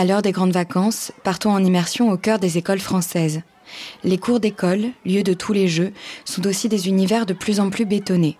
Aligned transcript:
À 0.00 0.06
l'heure 0.06 0.22
des 0.22 0.32
grandes 0.32 0.52
vacances, 0.52 1.12
partons 1.24 1.50
en 1.50 1.62
immersion 1.62 2.10
au 2.10 2.16
cœur 2.16 2.38
des 2.38 2.56
écoles 2.56 2.80
françaises. 2.80 3.42
Les 4.02 4.16
cours 4.16 4.40
d'école, 4.40 4.86
lieu 5.04 5.22
de 5.22 5.34
tous 5.34 5.52
les 5.52 5.68
jeux, 5.68 5.92
sont 6.24 6.46
aussi 6.46 6.70
des 6.70 6.88
univers 6.88 7.26
de 7.26 7.34
plus 7.34 7.60
en 7.60 7.68
plus 7.68 7.84
bétonnés. 7.84 8.38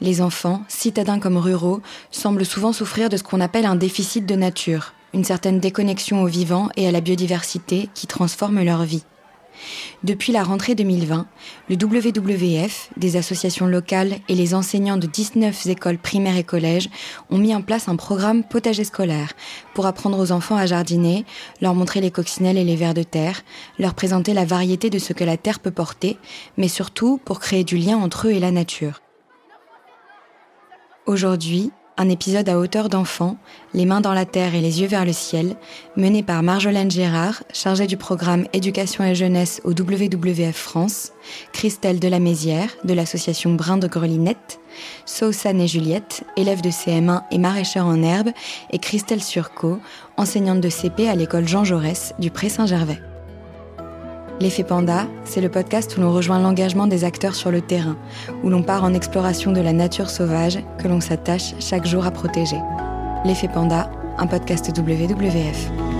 Les 0.00 0.22
enfants, 0.22 0.62
citadins 0.68 1.18
comme 1.18 1.38
ruraux, 1.38 1.80
semblent 2.12 2.46
souvent 2.46 2.72
souffrir 2.72 3.08
de 3.08 3.16
ce 3.16 3.24
qu'on 3.24 3.40
appelle 3.40 3.66
un 3.66 3.74
déficit 3.74 4.26
de 4.26 4.36
nature, 4.36 4.94
une 5.12 5.24
certaine 5.24 5.58
déconnexion 5.58 6.22
au 6.22 6.26
vivant 6.26 6.68
et 6.76 6.86
à 6.86 6.92
la 6.92 7.00
biodiversité 7.00 7.88
qui 7.94 8.06
transforme 8.06 8.62
leur 8.62 8.84
vie. 8.84 9.02
Depuis 10.02 10.32
la 10.32 10.42
rentrée 10.42 10.74
2020, 10.74 11.26
le 11.68 11.76
WWF, 11.76 12.90
des 12.96 13.16
associations 13.16 13.66
locales 13.66 14.16
et 14.28 14.34
les 14.34 14.54
enseignants 14.54 14.96
de 14.96 15.06
19 15.06 15.66
écoles 15.66 15.98
primaires 15.98 16.36
et 16.36 16.44
collèges 16.44 16.90
ont 17.30 17.38
mis 17.38 17.54
en 17.54 17.62
place 17.62 17.88
un 17.88 17.96
programme 17.96 18.44
potager 18.44 18.84
scolaire 18.84 19.32
pour 19.74 19.86
apprendre 19.86 20.18
aux 20.18 20.32
enfants 20.32 20.56
à 20.56 20.66
jardiner, 20.66 21.24
leur 21.60 21.74
montrer 21.74 22.00
les 22.00 22.10
coccinelles 22.10 22.58
et 22.58 22.64
les 22.64 22.76
vers 22.76 22.94
de 22.94 23.02
terre, 23.02 23.42
leur 23.78 23.94
présenter 23.94 24.34
la 24.34 24.44
variété 24.44 24.90
de 24.90 24.98
ce 24.98 25.12
que 25.12 25.24
la 25.24 25.36
terre 25.36 25.60
peut 25.60 25.70
porter, 25.70 26.18
mais 26.56 26.68
surtout 26.68 27.20
pour 27.24 27.40
créer 27.40 27.64
du 27.64 27.76
lien 27.76 27.96
entre 27.96 28.28
eux 28.28 28.32
et 28.32 28.40
la 28.40 28.50
nature. 28.50 29.00
Aujourd'hui, 31.06 31.72
un 32.02 32.08
épisode 32.08 32.48
à 32.48 32.58
hauteur 32.58 32.88
d'enfant, 32.88 33.36
les 33.74 33.86
mains 33.86 34.00
dans 34.00 34.12
la 34.12 34.24
terre 34.24 34.56
et 34.56 34.60
les 34.60 34.80
yeux 34.80 34.88
vers 34.88 35.04
le 35.04 35.12
ciel, 35.12 35.54
mené 35.96 36.24
par 36.24 36.42
Marjolaine 36.42 36.90
Gérard, 36.90 37.44
chargée 37.52 37.86
du 37.86 37.96
programme 37.96 38.44
Éducation 38.52 39.04
et 39.04 39.14
jeunesse 39.14 39.60
au 39.62 39.70
WWF 39.70 40.56
France, 40.56 41.12
Christelle 41.52 42.00
Delamézière, 42.00 42.70
de 42.82 42.92
l'association 42.92 43.54
Brin 43.54 43.76
de 43.76 43.86
Grelinette, 43.86 44.58
Saussane 45.06 45.60
et 45.60 45.68
Juliette, 45.68 46.24
élève 46.36 46.60
de 46.60 46.70
CM1 46.70 47.22
et 47.30 47.38
maraîcheur 47.38 47.86
en 47.86 48.02
herbe, 48.02 48.30
et 48.72 48.80
Christelle 48.80 49.22
Surco, 49.22 49.78
enseignante 50.16 50.60
de 50.60 50.70
CP 50.70 51.08
à 51.08 51.14
l'école 51.14 51.46
Jean 51.46 51.62
Jaurès 51.62 52.14
du 52.18 52.32
Pré 52.32 52.48
Saint-Gervais. 52.48 53.11
L'effet 54.42 54.64
panda, 54.64 55.06
c'est 55.24 55.40
le 55.40 55.48
podcast 55.48 55.96
où 55.96 56.00
l'on 56.00 56.12
rejoint 56.12 56.40
l'engagement 56.40 56.88
des 56.88 57.04
acteurs 57.04 57.36
sur 57.36 57.52
le 57.52 57.60
terrain, 57.60 57.96
où 58.42 58.50
l'on 58.50 58.64
part 58.64 58.82
en 58.82 58.92
exploration 58.92 59.52
de 59.52 59.60
la 59.60 59.72
nature 59.72 60.10
sauvage 60.10 60.58
que 60.80 60.88
l'on 60.88 61.00
s'attache 61.00 61.54
chaque 61.60 61.86
jour 61.86 62.06
à 62.06 62.10
protéger. 62.10 62.58
L'effet 63.24 63.46
panda, 63.46 63.88
un 64.18 64.26
podcast 64.26 64.76
WWF. 64.76 65.91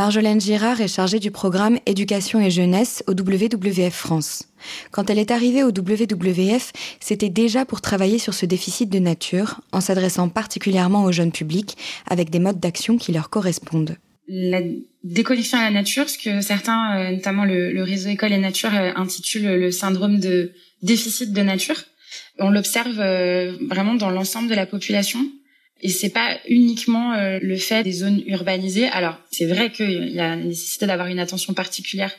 Marjolaine 0.00 0.40
Girard 0.40 0.80
est 0.80 0.88
chargée 0.88 1.18
du 1.18 1.30
programme 1.30 1.78
Éducation 1.84 2.40
et 2.40 2.50
jeunesse 2.50 3.04
au 3.06 3.12
WWF 3.12 3.92
France. 3.92 4.44
Quand 4.92 5.10
elle 5.10 5.18
est 5.18 5.30
arrivée 5.30 5.62
au 5.62 5.68
WWF, 5.68 6.72
c'était 7.00 7.28
déjà 7.28 7.66
pour 7.66 7.82
travailler 7.82 8.18
sur 8.18 8.32
ce 8.32 8.46
déficit 8.46 8.88
de 8.88 8.98
nature, 8.98 9.60
en 9.72 9.82
s'adressant 9.82 10.30
particulièrement 10.30 11.04
au 11.04 11.12
jeunes 11.12 11.32
publics, 11.32 11.76
avec 12.08 12.30
des 12.30 12.38
modes 12.38 12.58
d'action 12.58 12.96
qui 12.96 13.12
leur 13.12 13.28
correspondent. 13.28 13.98
La 14.26 14.62
déconnexion 15.04 15.58
à 15.58 15.64
la 15.64 15.70
nature, 15.70 16.08
ce 16.08 16.16
que 16.16 16.40
certains, 16.40 16.96
euh, 16.96 17.10
notamment 17.10 17.44
le, 17.44 17.82
réseau 17.82 18.08
École 18.08 18.32
et 18.32 18.38
Nature, 18.38 18.74
euh, 18.74 18.92
intitulent 18.96 19.54
le 19.54 19.70
syndrome 19.70 20.18
de 20.18 20.52
déficit 20.80 21.34
de 21.34 21.42
nature. 21.42 21.76
On 22.38 22.48
l'observe 22.48 22.98
euh, 23.00 23.52
vraiment 23.68 23.96
dans 23.96 24.08
l'ensemble 24.08 24.48
de 24.48 24.54
la 24.54 24.64
population 24.64 25.20
et 25.82 25.88
c'est 25.88 26.10
pas 26.10 26.38
uniquement 26.48 27.14
euh, 27.14 27.38
le 27.40 27.56
fait 27.56 27.82
des 27.82 27.92
zones 27.92 28.22
urbanisées. 28.26 28.86
Alors, 28.88 29.18
c'est 29.30 29.46
vrai 29.46 29.70
qu'il 29.70 30.10
y 30.10 30.20
a 30.20 30.36
nécessité 30.36 30.86
d'avoir 30.86 31.08
une 31.08 31.18
attention 31.18 31.54
particulière 31.54 32.12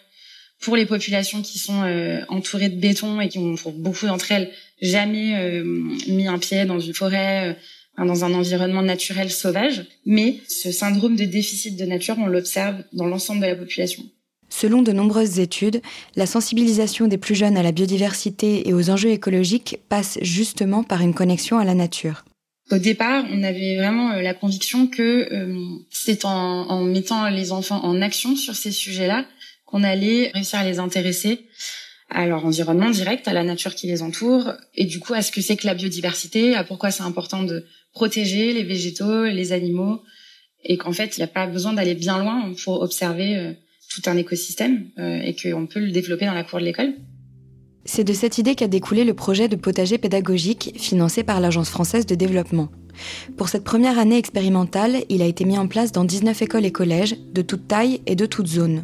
pour 0.60 0.76
les 0.76 0.86
populations 0.86 1.42
qui 1.42 1.60
sont 1.60 1.84
euh, 1.84 2.22
entourées 2.28 2.70
de 2.70 2.80
béton 2.80 3.20
et 3.20 3.30
qui 3.30 3.40
ont, 3.40 3.56
pour 3.56 3.72
beaucoup 3.74 4.06
d'entre 4.06 4.32
elles, 4.32 4.52
jamais 4.82 5.36
euh, 5.38 5.64
mis 6.08 6.28
un 6.28 6.40
pied 6.40 6.66
dans 6.66 6.80
une 6.80 6.94
forêt, 6.94 7.58
dans 7.98 8.26
un 8.26 8.34
environnement 8.34 8.84
naturel 8.84 9.32
sauvage. 9.32 9.86
Mais 10.06 10.38
ce 10.48 10.72
syndrome 10.72 11.16
de 11.16 11.26
déficit 11.26 11.78
de 11.78 11.86
nature, 11.86 12.16
on 12.20 12.28
l'observe 12.28 12.84
dans 12.94 13.08
l'ensemble 13.08 13.42
de 13.42 13.48
la 13.48 13.56
population. 13.56 14.04
Selon 14.50 14.82
de 14.82 14.92
nombreuses 14.92 15.40
études, 15.40 15.82
la 16.16 16.26
sensibilisation 16.26 17.08
des 17.08 17.18
plus 17.18 17.36
jeunes 17.36 17.58
à 17.58 17.64
la 17.64 17.72
biodiversité 17.72 18.68
et 18.68 18.74
aux 18.74 18.90
enjeux 18.90 19.12
écologiques 19.12 19.80
passe 19.88 20.20
justement 20.22 20.84
par 20.84 21.02
une 21.02 21.14
connexion 21.14 21.58
à 21.58 21.64
la 21.64 21.74
nature. 21.74 22.24
Au 22.72 22.78
départ, 22.78 23.26
on 23.30 23.44
avait 23.44 23.76
vraiment 23.76 24.14
euh, 24.14 24.22
la 24.22 24.34
conviction 24.34 24.88
que 24.88 25.28
euh, 25.34 25.60
c'est 25.90 26.24
en, 26.24 26.84
mettant 26.84 27.30
les 27.30 27.52
enfants 27.52 27.84
en 27.84 28.02
action 28.02 28.38
sur 28.38 28.56
ces 28.56 28.72
sujets-là 28.72 29.26
qu'on 29.66 29.84
allait 29.84 30.32
réussir 30.34 30.60
à 30.60 30.64
les 30.64 30.80
intéresser 30.80 31.48
à 32.10 32.28
leur 32.28 32.46
environnement 32.46 32.90
direct, 32.90 33.28
à 33.28 33.34
la 33.34 33.44
nature 33.44 33.74
qui 33.74 33.88
les 33.88 34.02
entoure, 34.02 34.54
et 34.76 34.84
du 34.84 35.00
coup 35.00 35.14
à 35.14 35.22
ce 35.22 35.32
que 35.32 35.40
c'est 35.40 35.56
que 35.56 35.66
la 35.66 35.76
biodiversité, 35.76 36.56
à 36.56 36.66
pourquoi 36.66 36.92
c'est 36.92 37.04
important 37.04 37.44
de 37.44 37.66
protéger 37.94 38.52
les 38.52 38.64
végétaux, 38.64 39.26
les 39.26 39.54
animaux, 39.54 40.02
et 40.66 40.78
qu'en 40.78 40.92
fait 40.92 41.16
il 41.16 41.22
n'y 41.22 41.24
a 41.24 41.28
pas 41.28 41.48
besoin 41.48 41.72
d'aller 41.72 41.96
bien 41.96 42.20
loin 42.20 42.54
pour 42.66 42.82
observer 42.82 43.38
euh, 43.38 43.54
tout 43.94 44.02
un 44.10 44.18
écosystème 44.18 44.90
et 44.98 45.36
qu'on 45.36 45.68
peut 45.68 45.82
le 45.82 45.92
développer 45.92 46.26
dans 46.26 46.34
la 46.34 46.46
cour 46.46 46.60
de 46.60 46.64
l'école. 46.64 46.94
C'est 47.84 48.04
de 48.04 48.14
cette 48.14 48.38
idée 48.38 48.54
qu'a 48.54 48.68
découlé 48.68 49.04
le 49.04 49.16
projet 49.16 49.48
de 49.48 49.56
potager 49.56 49.98
pédagogique 49.98 50.74
financé 50.78 51.24
par 51.24 51.40
l'Agence 51.40 51.70
française 51.70 52.06
de 52.06 52.14
développement. 52.14 52.70
Pour 53.38 53.50
cette 53.50 53.64
première 53.64 53.98
année 53.98 54.18
expérimentale, 54.18 54.98
il 55.10 55.24
a 55.24 55.26
été 55.26 55.46
mis 55.46 55.58
en 55.58 55.66
place 55.66 55.92
dans 55.92 56.04
19 56.04 56.44
écoles 56.44 56.66
et 56.66 56.72
collèges, 56.72 57.16
de 57.34 57.42
toute 57.42 57.68
taille 57.68 58.02
et 58.06 58.16
de 58.16 58.28
toute 58.28 58.48
zone. 58.48 58.84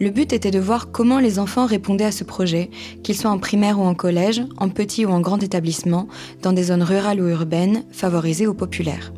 Le 0.00 0.10
but 0.10 0.34
était 0.34 0.50
de 0.50 0.58
voir 0.58 0.90
comment 0.90 1.18
les 1.18 1.38
enfants 1.38 1.64
répondaient 1.64 2.04
à 2.04 2.12
ce 2.12 2.24
projet, 2.24 2.68
qu'ils 3.02 3.16
soient 3.16 3.30
en 3.30 3.38
primaire 3.38 3.80
ou 3.80 3.84
en 3.84 3.94
collège, 3.94 4.42
en 4.58 4.68
petit 4.68 5.06
ou 5.06 5.10
en 5.10 5.20
grand 5.20 5.42
établissement, 5.42 6.06
dans 6.42 6.52
des 6.52 6.64
zones 6.64 6.82
rurales 6.82 7.22
ou 7.22 7.28
urbaines, 7.28 7.84
favorisées 7.90 8.46
ou 8.46 8.52
populaires. 8.52 9.14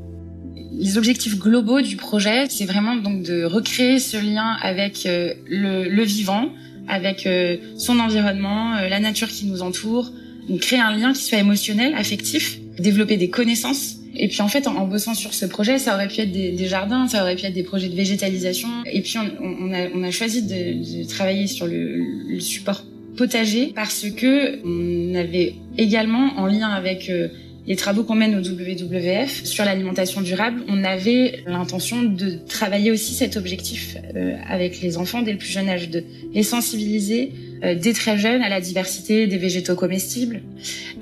Les 0.54 0.96
objectifs 0.96 1.36
globaux 1.40 1.80
du 1.80 1.96
projet, 1.96 2.46
c'est 2.48 2.66
vraiment 2.66 2.94
donc 2.94 3.24
de 3.24 3.42
recréer 3.42 3.98
ce 3.98 4.16
lien 4.16 4.56
avec 4.62 5.06
euh, 5.06 5.34
le 5.48 6.04
vivant, 6.04 6.50
avec 6.88 7.26
euh, 7.26 7.56
son 7.76 7.98
environnement, 7.98 8.76
euh, 8.76 8.88
la 8.88 9.00
nature 9.00 9.28
qui 9.28 9.46
nous 9.46 9.62
entoure, 9.62 10.12
créer 10.60 10.80
un 10.80 10.96
lien 10.96 11.12
qui 11.12 11.22
soit 11.22 11.38
émotionnel, 11.38 11.94
affectif, 11.94 12.58
développer 12.78 13.16
des 13.16 13.28
connaissances. 13.28 13.96
Et 14.16 14.28
puis 14.28 14.40
en 14.40 14.48
fait, 14.48 14.66
en, 14.66 14.86
bossant 14.86 15.14
sur 15.14 15.34
ce 15.34 15.46
projet, 15.46 15.78
ça 15.78 15.94
aurait 15.94 16.08
pu 16.08 16.20
être 16.20 16.32
des, 16.32 16.66
jardins, 16.66 17.06
ça 17.06 17.22
aurait 17.22 17.36
pu 17.36 17.44
être 17.44 17.54
des 17.54 17.62
projets 17.62 17.88
de 17.88 17.94
végétalisation. 17.94 18.68
Et 18.90 19.02
puis 19.02 19.16
on, 19.18 19.72
a, 19.72 19.88
on 19.94 20.02
a, 20.02 20.10
choisi 20.10 20.42
de, 20.42 21.02
de, 21.02 21.08
travailler 21.08 21.46
sur 21.46 21.66
le, 21.66 21.98
le, 22.28 22.40
support 22.40 22.84
potager 23.16 23.72
parce 23.74 24.06
que 24.10 24.60
on 24.64 25.14
avait 25.14 25.54
également 25.76 26.38
en 26.38 26.46
lien 26.46 26.68
avec 26.68 27.10
euh, 27.10 27.28
les 27.68 27.76
travaux 27.76 28.02
qu'on 28.02 28.14
mène 28.14 28.34
au 28.34 28.40
WWF 28.40 29.44
sur 29.44 29.62
l'alimentation 29.62 30.22
durable, 30.22 30.62
on 30.68 30.82
avait 30.84 31.40
l'intention 31.46 32.02
de 32.02 32.38
travailler 32.48 32.90
aussi 32.90 33.12
cet 33.12 33.36
objectif 33.36 33.98
euh, 34.16 34.36
avec 34.48 34.80
les 34.80 34.96
enfants 34.96 35.20
dès 35.20 35.32
le 35.32 35.38
plus 35.38 35.50
jeune 35.50 35.68
âge, 35.68 35.90
de 35.90 36.02
les 36.32 36.42
sensibiliser 36.42 37.30
euh, 37.62 37.74
dès 37.74 37.92
très 37.92 38.16
jeunes 38.16 38.40
à 38.40 38.48
la 38.48 38.62
diversité 38.62 39.26
des 39.26 39.36
végétaux 39.36 39.74
comestibles, 39.74 40.40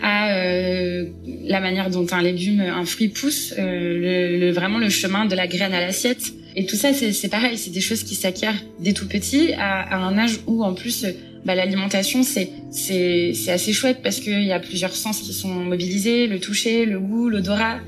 à 0.02 0.38
euh, 0.38 1.06
la 1.44 1.60
manière 1.60 1.88
dont 1.88 2.06
un 2.10 2.20
légume, 2.20 2.60
un 2.60 2.84
fruit 2.84 3.10
pousse, 3.10 3.54
le, 3.56 4.50
vraiment 4.50 4.78
le 4.78 4.88
chemin 4.88 5.24
de 5.24 5.36
la 5.36 5.46
graine 5.46 5.72
à 5.72 5.80
l'assiette. 5.80 6.32
Et 6.56 6.66
tout 6.66 6.76
ça, 6.76 6.92
c'est 6.92 7.28
pareil, 7.28 7.58
c'est 7.58 7.70
des 7.70 7.80
choses 7.80 8.02
qui 8.02 8.16
s'acquièrent 8.16 8.60
dès 8.80 8.92
tout 8.92 9.06
petit, 9.06 9.52
à, 9.52 9.82
à, 9.82 9.98
un 9.98 10.18
âge 10.18 10.40
où 10.48 10.64
en 10.64 10.74
plus 10.74 11.06
bah, 11.46 11.54
l'alimentation 11.54 12.22
c'est 12.22 12.50
c'est 12.70 13.32
c'est 13.34 13.52
assez 13.52 13.72
chouette 13.72 14.00
parce 14.02 14.20
qu'il 14.20 14.42
y 14.44 14.52
a 14.52 14.60
plusieurs 14.60 14.96
sens 14.96 15.20
qui 15.20 15.32
sont 15.32 15.48
mobilisés, 15.48 16.26
le 16.26 16.40
toucher, 16.40 16.84
le 16.84 16.98
goût, 16.98 17.28
l'odorat, 17.28 17.78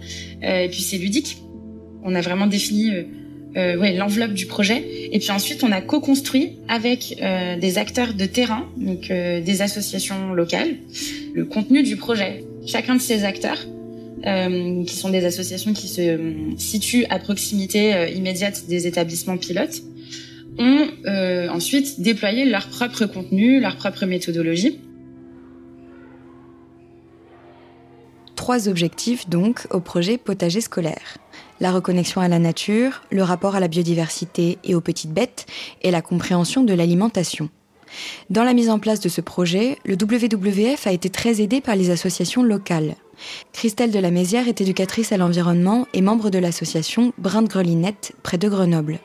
euh, 0.44 0.64
et 0.64 0.68
puis 0.68 0.80
c'est 0.80 0.98
ludique. 0.98 1.38
On 2.04 2.14
a 2.14 2.20
vraiment 2.20 2.46
défini 2.46 2.90
euh, 2.90 3.02
euh, 3.56 3.76
ouais, 3.76 3.94
l'enveloppe 3.94 4.32
du 4.32 4.46
projet. 4.46 4.84
Et 5.10 5.18
puis 5.18 5.30
ensuite, 5.30 5.64
on 5.64 5.72
a 5.72 5.80
co-construit 5.80 6.52
avec 6.68 7.16
euh, 7.20 7.56
des 7.58 7.78
acteurs 7.78 8.14
de 8.14 8.26
terrain, 8.26 8.68
donc 8.76 9.10
euh, 9.10 9.40
des 9.40 9.62
associations 9.62 10.32
locales, 10.32 10.76
le 11.34 11.44
contenu 11.44 11.82
du 11.82 11.96
projet. 11.96 12.44
Chacun 12.66 12.94
de 12.94 13.00
ces 13.00 13.24
acteurs, 13.24 13.58
euh, 14.26 14.84
qui 14.84 14.94
sont 14.94 15.10
des 15.10 15.24
associations 15.24 15.72
qui 15.72 15.88
se 15.88 16.18
situent 16.56 17.06
à 17.08 17.18
proximité 17.18 18.12
immédiate 18.14 18.64
des 18.68 18.86
établissements 18.86 19.38
pilotes, 19.38 19.82
ont 20.58 20.88
euh, 21.06 21.48
ensuite 21.48 22.00
déployé 22.00 22.44
leur 22.44 22.68
propre 22.68 23.06
contenu, 23.06 23.60
leur 23.60 23.76
propre 23.76 24.06
méthodologie. 24.06 24.80
Trois 28.34 28.68
objectifs 28.68 29.28
donc 29.28 29.66
au 29.70 29.80
projet 29.80 30.16
potager 30.16 30.60
scolaire. 30.60 31.18
La 31.60 31.72
reconnexion 31.72 32.20
à 32.20 32.28
la 32.28 32.38
nature, 32.38 33.02
le 33.10 33.22
rapport 33.22 33.56
à 33.56 33.60
la 33.60 33.68
biodiversité 33.68 34.58
et 34.64 34.74
aux 34.74 34.80
petites 34.80 35.12
bêtes, 35.12 35.46
et 35.82 35.90
la 35.90 36.02
compréhension 36.02 36.62
de 36.62 36.72
l'alimentation. 36.72 37.50
Dans 38.30 38.44
la 38.44 38.54
mise 38.54 38.70
en 38.70 38.78
place 38.78 39.00
de 39.00 39.08
ce 39.08 39.20
projet, 39.20 39.78
le 39.84 39.94
WWF 39.94 40.86
a 40.86 40.92
été 40.92 41.10
très 41.10 41.40
aidé 41.40 41.60
par 41.60 41.76
les 41.76 41.90
associations 41.90 42.42
locales. 42.42 42.94
Christelle 43.52 43.90
de 43.90 43.98
la 43.98 44.10
Mézière 44.10 44.48
est 44.48 44.60
éducatrice 44.60 45.12
à 45.12 45.16
l'environnement 45.16 45.86
et 45.92 46.00
membre 46.00 46.30
de 46.30 46.38
l'association 46.38 47.12
Brin 47.18 47.42
de 47.42 47.48
Grelinette 47.48 48.12
près 48.22 48.38
de 48.38 48.48
Grenoble. 48.48 48.98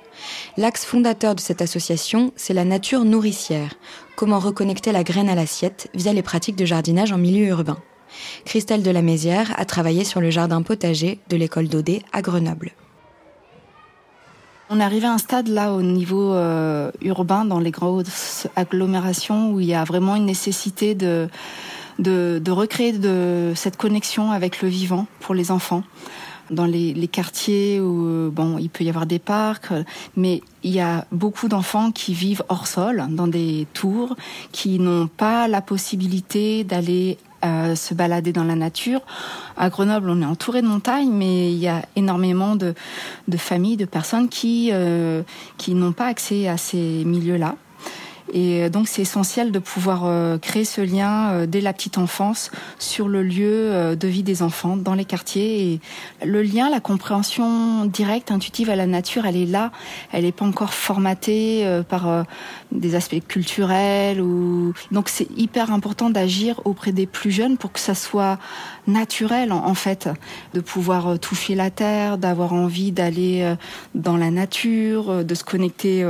L'axe 0.57 0.85
fondateur 0.85 1.35
de 1.35 1.39
cette 1.39 1.61
association, 1.61 2.31
c'est 2.35 2.53
la 2.53 2.65
nature 2.65 3.05
nourricière, 3.05 3.75
comment 4.15 4.39
reconnecter 4.39 4.91
la 4.91 5.03
graine 5.03 5.29
à 5.29 5.35
l'assiette 5.35 5.89
via 5.93 6.13
les 6.13 6.21
pratiques 6.21 6.55
de 6.55 6.65
jardinage 6.65 7.11
en 7.11 7.17
milieu 7.17 7.47
urbain. 7.47 7.77
Christelle 8.45 8.83
de 8.83 8.91
la 8.91 9.01
Mézière 9.01 9.53
a 9.57 9.65
travaillé 9.65 10.03
sur 10.03 10.21
le 10.21 10.29
jardin 10.29 10.61
potager 10.61 11.19
de 11.29 11.37
l'école 11.37 11.67
d'Odé 11.67 12.03
à 12.11 12.21
Grenoble. 12.21 12.71
On 14.69 14.79
est 14.79 14.83
arrivé 14.83 15.05
à 15.05 15.13
un 15.13 15.17
stade 15.17 15.49
là 15.49 15.73
au 15.73 15.81
niveau 15.81 16.33
euh, 16.33 16.89
urbain, 17.01 17.45
dans 17.45 17.59
les 17.59 17.71
grosses 17.71 18.47
agglomérations, 18.55 19.51
où 19.51 19.59
il 19.59 19.67
y 19.67 19.75
a 19.75 19.83
vraiment 19.83 20.15
une 20.15 20.25
nécessité 20.25 20.95
de, 20.95 21.27
de, 21.99 22.41
de 22.43 22.51
recréer 22.51 22.93
de, 22.93 23.53
cette 23.55 23.77
connexion 23.77 24.31
avec 24.31 24.61
le 24.61 24.69
vivant 24.69 25.07
pour 25.19 25.35
les 25.35 25.51
enfants. 25.51 25.83
Dans 26.49 26.65
les, 26.65 26.93
les, 26.93 27.07
quartiers 27.07 27.79
où 27.79 28.29
bon, 28.29 28.57
il 28.57 28.69
peut 28.69 28.83
y 28.83 28.89
avoir 28.89 29.05
des 29.05 29.17
parcs, 29.17 29.71
mais 30.17 30.41
il 30.63 30.71
y 30.71 30.81
a 30.81 31.05
beaucoup 31.11 31.47
d'enfants 31.47 31.91
qui 31.91 32.13
vivent 32.13 32.43
hors 32.49 32.67
sol, 32.67 33.05
dans 33.09 33.27
des 33.27 33.65
tours, 33.73 34.17
qui 34.51 34.77
n'ont 34.77 35.07
pas 35.07 35.47
la 35.47 35.61
possibilité 35.61 36.65
d'aller 36.65 37.17
euh, 37.43 37.75
se 37.75 37.93
balader 37.93 38.31
dans 38.31 38.45
la 38.45 38.55
nature. 38.55 39.01
À 39.57 39.69
Grenoble, 39.69 40.09
on 40.09 40.21
est 40.21 40.25
entouré 40.25 40.61
de 40.61 40.67
montagnes, 40.67 41.11
mais 41.11 41.51
il 41.51 41.57
y 41.57 41.67
a 41.67 41.81
énormément 41.97 42.55
de, 42.55 42.73
de 43.27 43.37
familles, 43.37 43.75
de 43.75 43.83
personnes 43.83 44.29
qui, 44.29 44.69
euh, 44.71 45.23
qui 45.57 45.73
n'ont 45.73 45.91
pas 45.91 46.05
accès 46.05 46.47
à 46.47 46.55
ces 46.55 47.03
milieux-là. 47.03 47.57
Et 48.31 48.69
donc 48.69 48.87
c'est 48.87 49.01
essentiel 49.01 49.51
de 49.51 49.59
pouvoir 49.59 50.03
euh, 50.05 50.37
créer 50.37 50.63
ce 50.63 50.81
lien 50.81 51.31
euh, 51.31 51.45
dès 51.45 51.59
la 51.59 51.73
petite 51.73 51.97
enfance 51.97 52.51
sur 52.79 53.09
le 53.09 53.21
lieu 53.21 53.71
euh, 53.71 53.95
de 53.95 54.07
vie 54.07 54.23
des 54.23 54.41
enfants 54.41 54.77
dans 54.77 54.93
les 54.93 55.03
quartiers. 55.03 55.73
Et 55.73 55.79
le 56.25 56.41
lien, 56.41 56.69
la 56.69 56.79
compréhension 56.79 57.85
directe, 57.85 58.31
intuitive 58.31 58.69
à 58.69 58.75
la 58.75 58.87
nature, 58.87 59.25
elle 59.25 59.35
est 59.35 59.45
là. 59.45 59.71
Elle 60.11 60.23
n'est 60.23 60.31
pas 60.31 60.45
encore 60.45 60.73
formatée 60.73 61.65
par 61.89 62.25
des 62.71 62.95
aspects 62.95 63.21
culturels. 63.27 64.21
Ou... 64.21 64.73
Donc 64.91 65.09
c'est 65.09 65.27
hyper 65.35 65.71
important 65.71 66.09
d'agir 66.09 66.61
auprès 66.65 66.91
des 66.91 67.05
plus 67.05 67.31
jeunes 67.31 67.57
pour 67.57 67.71
que 67.71 67.79
ça 67.79 67.95
soit 67.95 68.39
naturel 68.87 69.51
en 69.51 69.73
fait, 69.73 70.09
de 70.53 70.59
pouvoir 70.59 71.19
toucher 71.19 71.55
la 71.55 71.71
terre, 71.71 72.17
d'avoir 72.17 72.53
envie 72.53 72.91
d'aller 72.91 73.55
dans 73.95 74.17
la 74.17 74.31
nature, 74.31 75.23
de 75.23 75.35
se 75.35 75.43
connecter 75.43 76.05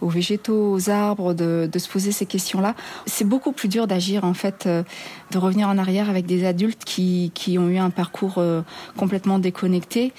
aux 0.00 0.08
végétaux, 0.08 0.72
aux 0.72 0.90
arbres, 0.90 1.34
de, 1.34 1.68
de 1.70 1.78
se 1.78 1.88
poser 1.88 2.12
ces 2.12 2.26
questions-là. 2.26 2.74
C'est 3.06 3.24
beaucoup 3.24 3.52
plus 3.52 3.68
dur 3.68 3.86
d'agir 3.86 4.24
en 4.24 4.34
fait, 4.34 4.64
euh, 4.66 4.82
de 5.30 5.38
revenir 5.38 5.68
en 5.68 5.78
arrière 5.78 6.10
avec 6.10 6.26
des 6.26 6.44
adultes 6.46 6.84
qui, 6.84 7.32
qui 7.34 7.58
ont 7.58 7.68
eu 7.68 7.78
un 7.78 7.90
parcours 7.90 8.34
euh, 8.38 8.62
complètement 8.96 9.38
déconnecté. 9.38 10.12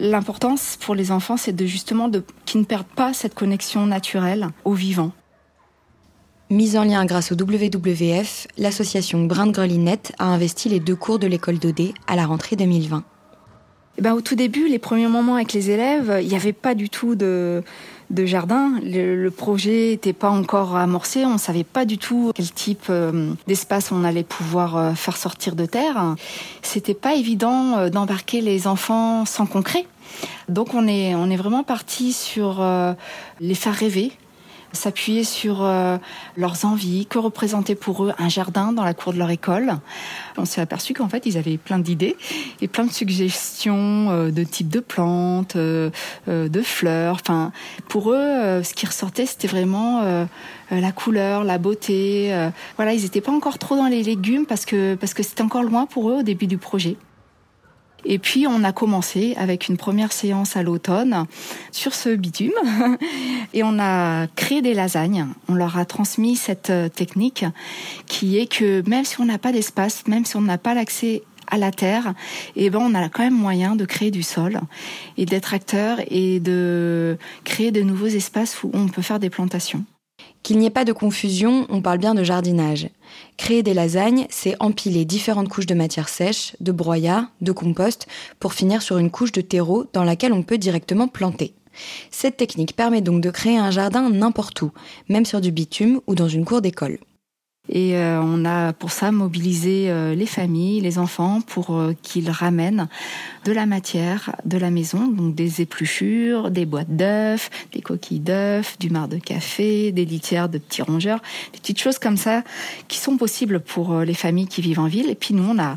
L'importance 0.00 0.78
pour 0.80 0.94
les 0.94 1.10
enfants, 1.10 1.36
c'est 1.36 1.52
de 1.52 1.66
justement 1.66 2.08
de 2.08 2.22
qu'ils 2.46 2.60
ne 2.60 2.66
perdent 2.66 2.86
pas 2.86 3.12
cette 3.12 3.34
connexion 3.34 3.86
naturelle 3.86 4.48
au 4.64 4.72
vivant. 4.72 5.12
Mise 6.50 6.78
en 6.78 6.84
lien 6.84 7.04
grâce 7.04 7.30
au 7.32 7.34
WWF, 7.34 8.46
l'association 8.56 9.24
Brin 9.24 9.48
de 9.48 9.52
Grelinette 9.52 10.12
a 10.18 10.26
investi 10.26 10.68
les 10.70 10.80
deux 10.80 10.96
cours 10.96 11.18
de 11.18 11.26
l'école 11.26 11.58
d'Odé 11.58 11.92
à 12.06 12.16
la 12.16 12.24
rentrée 12.24 12.56
2020. 12.56 13.04
Eh 13.98 14.00
ben, 14.00 14.14
au 14.14 14.20
tout 14.20 14.36
début, 14.36 14.68
les 14.68 14.78
premiers 14.78 15.08
moments 15.08 15.34
avec 15.34 15.52
les 15.52 15.70
élèves, 15.70 16.20
il 16.22 16.28
n'y 16.28 16.36
avait 16.36 16.52
pas 16.52 16.74
du 16.74 16.88
tout 16.88 17.16
de, 17.16 17.64
de 18.10 18.24
jardin. 18.26 18.80
Le, 18.82 19.28
projet 19.30 19.90
n'était 19.90 20.12
pas 20.12 20.30
encore 20.30 20.76
amorcé. 20.76 21.24
On 21.24 21.34
ne 21.34 21.38
savait 21.38 21.64
pas 21.64 21.84
du 21.84 21.98
tout 21.98 22.32
quel 22.34 22.50
type 22.50 22.86
euh, 22.90 23.32
d'espace 23.46 23.92
on 23.92 24.04
allait 24.04 24.24
pouvoir 24.24 24.76
euh, 24.76 24.94
faire 24.94 25.16
sortir 25.16 25.54
de 25.54 25.66
terre. 25.66 26.14
C'était 26.62 26.94
pas 26.94 27.14
évident 27.14 27.76
euh, 27.76 27.90
d'embarquer 27.90 28.40
les 28.40 28.66
enfants 28.66 29.24
sans 29.24 29.46
concret. 29.46 29.86
Donc 30.48 30.74
on 30.74 30.88
est, 30.88 31.14
on 31.14 31.30
est 31.30 31.36
vraiment 31.36 31.62
parti 31.62 32.12
sur 32.14 32.66
les 33.40 33.54
faire 33.54 33.74
rêver, 33.74 34.10
s'appuyer 34.72 35.24
sur 35.24 35.62
euh, 35.62 35.98
leurs 36.36 36.64
envies, 36.64 37.06
que 37.06 37.18
représentait 37.18 37.74
pour 37.74 38.04
eux 38.04 38.12
un 38.18 38.28
jardin 38.28 38.72
dans 38.72 38.84
la 38.84 38.94
cour 38.94 39.12
de 39.12 39.18
leur 39.18 39.30
école. 39.30 39.74
On 40.36 40.44
s'est 40.44 40.60
aperçu 40.60 40.94
qu'en 40.94 41.08
fait, 41.08 41.26
ils 41.26 41.36
avaient 41.38 41.56
plein 41.56 41.78
d'idées 41.78 42.16
et 42.60 42.68
plein 42.68 42.84
de 42.84 42.92
suggestions 42.92 44.10
euh, 44.10 44.30
de 44.30 44.44
types 44.44 44.68
de 44.68 44.80
plantes, 44.80 45.56
euh, 45.56 45.90
de 46.26 46.62
fleurs. 46.62 47.18
Enfin, 47.20 47.52
pour 47.88 48.12
eux, 48.12 48.62
ce 48.62 48.74
qui 48.74 48.86
ressortait, 48.86 49.26
c'était 49.26 49.48
vraiment 49.48 50.26
la 50.70 50.92
couleur, 50.92 51.44
la 51.44 51.58
beauté. 51.58 52.32
voilà, 52.76 52.92
ils 52.92 53.02
n'étaient 53.02 53.20
pas 53.20 53.32
encore 53.32 53.58
trop 53.58 53.76
dans 53.76 53.86
les 53.86 54.02
légumes 54.02 54.46
parce 54.46 54.64
que 54.64 54.94
parce 54.94 55.14
que 55.14 55.22
c'était 55.22 55.42
encore 55.42 55.62
loin 55.62 55.86
pour 55.86 56.10
eux 56.10 56.18
au 56.18 56.22
début 56.22 56.46
du 56.46 56.58
projet. 56.58 56.96
Et 58.04 58.18
puis 58.18 58.46
on 58.46 58.64
a 58.64 58.72
commencé 58.72 59.34
avec 59.36 59.68
une 59.68 59.76
première 59.76 60.12
séance 60.12 60.56
à 60.56 60.62
l'automne 60.62 61.26
sur 61.72 61.94
ce 61.94 62.14
bitume 62.14 62.52
et 63.54 63.62
on 63.62 63.78
a 63.78 64.26
créé 64.28 64.62
des 64.62 64.74
lasagnes. 64.74 65.26
On 65.48 65.54
leur 65.54 65.76
a 65.78 65.84
transmis 65.84 66.36
cette 66.36 66.70
euh, 66.70 66.88
technique 66.88 67.44
qui 68.06 68.38
est 68.38 68.46
que 68.46 68.88
même 68.88 69.04
si 69.04 69.20
on 69.20 69.24
n'a 69.24 69.38
pas 69.38 69.52
d'espace, 69.52 70.06
même 70.06 70.24
si 70.24 70.36
on 70.36 70.42
n'a 70.42 70.58
pas 70.58 70.74
l'accès 70.74 71.22
à 71.50 71.56
la 71.56 71.70
terre, 71.70 72.14
eh 72.56 72.70
ben 72.70 72.78
on 72.78 72.94
a 72.94 73.08
quand 73.08 73.22
même 73.22 73.34
moyen 73.34 73.74
de 73.74 73.84
créer 73.84 74.10
du 74.10 74.22
sol 74.22 74.60
et 75.16 75.24
d'être 75.24 75.54
acteur 75.54 75.98
et 76.08 76.40
de 76.40 77.16
créer 77.44 77.70
de 77.70 77.82
nouveaux 77.82 78.06
espaces 78.06 78.62
où 78.62 78.70
on 78.74 78.88
peut 78.88 79.02
faire 79.02 79.18
des 79.18 79.30
plantations. 79.30 79.84
Qu'il 80.42 80.58
n'y 80.58 80.66
ait 80.66 80.70
pas 80.70 80.84
de 80.84 80.92
confusion, 80.92 81.66
on 81.68 81.82
parle 81.82 81.98
bien 81.98 82.14
de 82.14 82.24
jardinage. 82.24 82.88
Créer 83.36 83.62
des 83.62 83.74
lasagnes, 83.74 84.26
c'est 84.30 84.56
empiler 84.60 85.04
différentes 85.04 85.48
couches 85.48 85.66
de 85.66 85.74
matière 85.74 86.08
sèche, 86.08 86.56
de 86.60 86.72
broyat, 86.72 87.28
de 87.40 87.52
compost, 87.52 88.06
pour 88.40 88.54
finir 88.54 88.82
sur 88.82 88.98
une 88.98 89.10
couche 89.10 89.32
de 89.32 89.40
terreau 89.40 89.86
dans 89.92 90.04
laquelle 90.04 90.32
on 90.32 90.42
peut 90.42 90.58
directement 90.58 91.08
planter. 91.08 91.54
Cette 92.10 92.36
technique 92.36 92.74
permet 92.74 93.00
donc 93.02 93.20
de 93.20 93.30
créer 93.30 93.58
un 93.58 93.70
jardin 93.70 94.08
n'importe 94.10 94.62
où, 94.62 94.72
même 95.08 95.26
sur 95.26 95.40
du 95.40 95.52
bitume 95.52 96.00
ou 96.06 96.14
dans 96.14 96.28
une 96.28 96.44
cour 96.44 96.60
d'école. 96.60 96.98
Et 97.68 97.96
euh, 97.96 98.20
on 98.22 98.44
a 98.44 98.72
pour 98.72 98.92
ça 98.92 99.12
mobilisé 99.12 99.90
euh, 99.90 100.14
les 100.14 100.26
familles, 100.26 100.80
les 100.80 100.98
enfants, 100.98 101.40
pour 101.40 101.76
euh, 101.76 101.94
qu'ils 102.02 102.30
ramènent 102.30 102.88
de 103.44 103.52
la 103.52 103.66
matière 103.66 104.34
de 104.44 104.56
la 104.56 104.70
maison, 104.70 105.06
donc 105.06 105.34
des 105.34 105.60
épluchures, 105.60 106.50
des 106.50 106.64
boîtes 106.64 106.94
d'œufs, 106.94 107.50
des 107.72 107.82
coquilles 107.82 108.20
d'œufs, 108.20 108.78
du 108.78 108.90
marc 108.90 109.10
de 109.10 109.18
café, 109.18 109.92
des 109.92 110.04
litières 110.04 110.48
de 110.48 110.58
petits 110.58 110.82
rongeurs, 110.82 111.20
des 111.52 111.58
petites 111.58 111.80
choses 111.80 111.98
comme 111.98 112.16
ça 112.16 112.42
qui 112.88 112.98
sont 112.98 113.16
possibles 113.16 113.60
pour 113.60 114.00
les 114.00 114.14
familles 114.14 114.48
qui 114.48 114.62
vivent 114.62 114.80
en 114.80 114.86
ville. 114.86 115.10
Et 115.10 115.14
puis 115.14 115.34
nous, 115.34 115.44
on 115.44 115.58
a 115.58 115.76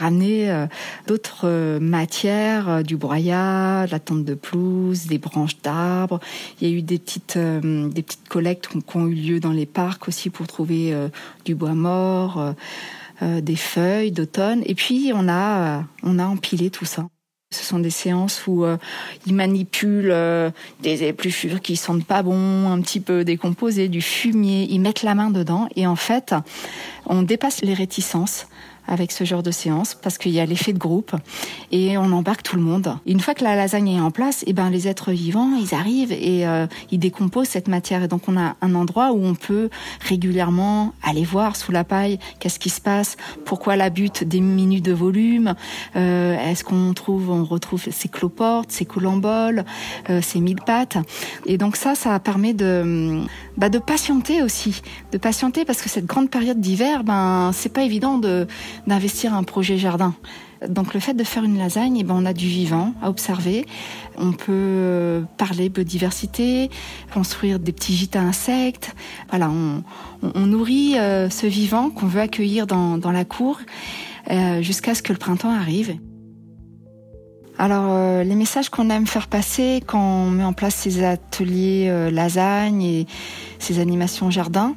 ramener 0.00 0.50
euh, 0.50 0.66
d'autres 1.06 1.42
euh, 1.44 1.78
matières, 1.78 2.68
euh, 2.68 2.82
du 2.82 2.96
broyat, 2.96 3.86
de 3.86 3.92
la 3.92 4.00
tente 4.00 4.24
de 4.24 4.34
pelouse, 4.34 5.06
des 5.06 5.18
branches 5.18 5.60
d'arbres. 5.62 6.20
Il 6.60 6.68
y 6.68 6.72
a 6.72 6.74
eu 6.74 6.82
des 6.82 6.98
petites, 6.98 7.38
des 7.38 8.02
petites 8.02 8.28
collectes 8.28 8.68
qui 8.68 8.96
ont 8.96 9.06
eu 9.06 9.14
lieu 9.14 9.40
dans 9.40 9.52
les 9.52 9.66
parcs 9.66 10.08
aussi 10.08 10.30
pour 10.30 10.46
trouver 10.46 10.94
du 11.44 11.54
bois 11.54 11.74
mort, 11.74 12.54
des 13.22 13.56
feuilles 13.56 14.10
d'automne. 14.10 14.62
Et 14.66 14.74
puis 14.74 15.12
on 15.14 15.28
a, 15.28 15.84
on 16.02 16.18
a 16.18 16.24
empilé 16.24 16.70
tout 16.70 16.84
ça. 16.84 17.06
Ce 17.52 17.64
sont 17.64 17.78
des 17.78 17.90
séances 17.90 18.46
où 18.46 18.64
ils 19.26 19.34
manipulent 19.34 20.14
des 20.82 21.04
épluchures 21.04 21.60
qui 21.60 21.76
sentent 21.76 22.04
pas 22.04 22.22
bon, 22.22 22.70
un 22.70 22.80
petit 22.80 23.00
peu 23.00 23.24
décomposées, 23.24 23.88
du 23.88 24.02
fumier. 24.02 24.66
Ils 24.70 24.80
mettent 24.80 25.02
la 25.02 25.14
main 25.14 25.30
dedans 25.30 25.68
et 25.76 25.86
en 25.86 25.96
fait, 25.96 26.34
on 27.06 27.22
dépasse 27.22 27.62
les 27.62 27.74
réticences 27.74 28.46
avec 28.90 29.12
ce 29.12 29.24
genre 29.24 29.42
de 29.42 29.50
séance 29.50 29.94
parce 29.94 30.18
qu'il 30.18 30.32
y 30.32 30.40
a 30.40 30.44
l'effet 30.44 30.72
de 30.72 30.78
groupe 30.78 31.14
et 31.70 31.96
on 31.96 32.12
embarque 32.12 32.42
tout 32.42 32.56
le 32.56 32.62
monde. 32.62 32.96
une 33.06 33.20
fois 33.20 33.34
que 33.34 33.44
la 33.44 33.56
lasagne 33.56 33.88
est 33.88 34.00
en 34.00 34.10
place, 34.10 34.42
et 34.42 34.46
eh 34.48 34.52
ben 34.52 34.68
les 34.68 34.88
êtres 34.88 35.12
vivants, 35.12 35.50
ils 35.56 35.74
arrivent 35.74 36.12
et 36.12 36.46
euh, 36.46 36.66
ils 36.90 36.98
décomposent 36.98 37.48
cette 37.48 37.68
matière 37.68 38.02
et 38.02 38.08
donc 38.08 38.28
on 38.28 38.36
a 38.36 38.56
un 38.60 38.74
endroit 38.74 39.12
où 39.12 39.24
on 39.24 39.34
peut 39.34 39.70
régulièrement 40.06 40.92
aller 41.02 41.24
voir 41.24 41.56
sous 41.56 41.72
la 41.72 41.84
paille 41.84 42.18
qu'est-ce 42.40 42.58
qui 42.58 42.70
se 42.70 42.80
passe, 42.80 43.16
pourquoi 43.44 43.76
la 43.76 43.90
butte 43.90 44.24
diminue 44.24 44.80
de 44.80 44.92
volume, 44.92 45.54
euh, 45.96 46.36
est-ce 46.50 46.64
qu'on 46.64 46.92
trouve, 46.92 47.30
on 47.30 47.44
retrouve 47.44 47.84
ces 47.90 48.08
cloportes, 48.08 48.72
ces 48.72 48.84
colamboles, 48.84 49.64
euh, 50.10 50.20
ces 50.20 50.40
mille 50.40 50.60
pattes 50.66 50.98
et 51.46 51.56
donc 51.56 51.76
ça, 51.76 51.94
ça 51.94 52.18
permet 52.18 52.54
de 52.54 53.20
bah, 53.56 53.68
de 53.68 53.78
patienter 53.78 54.42
aussi, 54.42 54.82
de 55.12 55.18
patienter 55.18 55.64
parce 55.64 55.82
que 55.82 55.88
cette 55.88 56.06
grande 56.06 56.30
période 56.30 56.60
d'hiver, 56.60 57.04
ben 57.04 57.50
c'est 57.52 57.68
pas 57.72 57.82
évident 57.82 58.18
de 58.18 58.46
d'investir 58.86 59.34
un 59.34 59.42
projet 59.42 59.78
jardin. 59.78 60.14
Donc 60.68 60.92
le 60.92 61.00
fait 61.00 61.14
de 61.14 61.24
faire 61.24 61.44
une 61.44 61.56
lasagne, 61.56 61.96
eh 61.98 62.04
ben, 62.04 62.14
on 62.16 62.26
a 62.26 62.32
du 62.32 62.46
vivant 62.46 62.92
à 63.02 63.08
observer. 63.08 63.64
On 64.18 64.32
peut 64.32 65.22
parler 65.38 65.68
biodiversité, 65.68 66.70
construire 67.14 67.58
des 67.58 67.72
petits 67.72 67.94
gîtes 67.94 68.16
à 68.16 68.20
insectes. 68.20 68.94
Voilà, 69.30 69.50
on, 69.50 69.82
on, 70.22 70.46
nourrit 70.46 70.98
euh, 70.98 71.30
ce 71.30 71.46
vivant 71.46 71.88
qu'on 71.90 72.06
veut 72.06 72.20
accueillir 72.20 72.66
dans, 72.66 72.98
dans 72.98 73.12
la 73.12 73.24
cour 73.24 73.58
euh, 74.30 74.60
jusqu'à 74.60 74.94
ce 74.94 75.02
que 75.02 75.12
le 75.12 75.18
printemps 75.18 75.50
arrive. 75.50 75.96
Alors, 77.56 78.24
les 78.24 78.34
messages 78.36 78.70
qu'on 78.70 78.88
aime 78.88 79.06
faire 79.06 79.26
passer 79.26 79.82
quand 79.86 80.00
on 80.00 80.30
met 80.30 80.44
en 80.44 80.54
place 80.54 80.74
ces 80.74 81.04
ateliers 81.04 82.08
lasagne 82.10 82.82
et 82.82 83.06
ces 83.58 83.80
animations 83.80 84.30
jardin, 84.30 84.74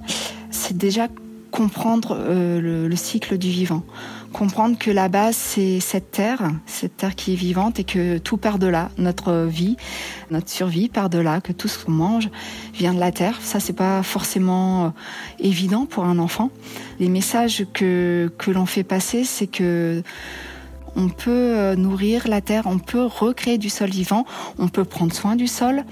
c'est 0.52 0.76
déjà 0.76 1.08
comprendre 1.54 2.18
le, 2.28 2.96
cycle 2.96 3.38
du 3.38 3.50
vivant 3.50 3.84
comprendre 4.34 4.78
que 4.78 4.92
la 4.92 5.08
base, 5.08 5.38
c'est 5.38 5.80
cette 5.80 6.12
terre, 6.12 6.42
cette 6.66 6.98
terre 6.98 7.16
qui 7.16 7.34
est 7.34 7.36
vivante 7.36 7.80
et 7.80 7.84
que 7.84 8.18
tout 8.18 8.36
part 8.36 8.60
de 8.60 8.68
là. 8.68 8.90
Notre 8.98 9.46
vie, 9.46 9.78
notre 10.32 10.50
survie 10.50 10.90
part 10.90 11.10
de 11.10 11.20
là, 11.20 11.40
que 11.40 11.54
tout 11.54 11.68
ce 11.68 11.86
qu'on 11.86 11.92
mange 11.92 12.30
vient 12.74 12.94
de 12.94 13.00
la 13.00 13.12
terre. 13.12 13.38
Ça, 13.42 13.60
c'est 13.60 13.74
pas 13.74 14.04
forcément 14.04 14.86
euh, 14.86 14.90
évident 15.40 15.86
pour 15.86 16.06
un 16.06 16.18
enfant. 16.18 16.50
Les 17.00 17.08
messages 17.08 17.66
que, 17.74 18.32
que 18.38 18.52
l'on 18.52 18.66
fait 18.66 18.84
passer, 18.84 19.24
c'est 19.24 19.48
que 19.48 20.02
on 20.96 21.10
peut 21.10 21.32
euh, 21.32 21.76
nourrir 21.76 22.28
la 22.28 22.42
terre, 22.42 22.64
on 22.66 22.80
peut 22.80 23.06
recréer 23.06 23.58
du 23.58 23.70
sol 23.70 23.90
vivant, 23.90 24.26
on 24.60 24.68
peut 24.68 24.84
prendre 24.84 25.14
soin 25.14 25.36
du 25.36 25.48
sol 25.48 25.84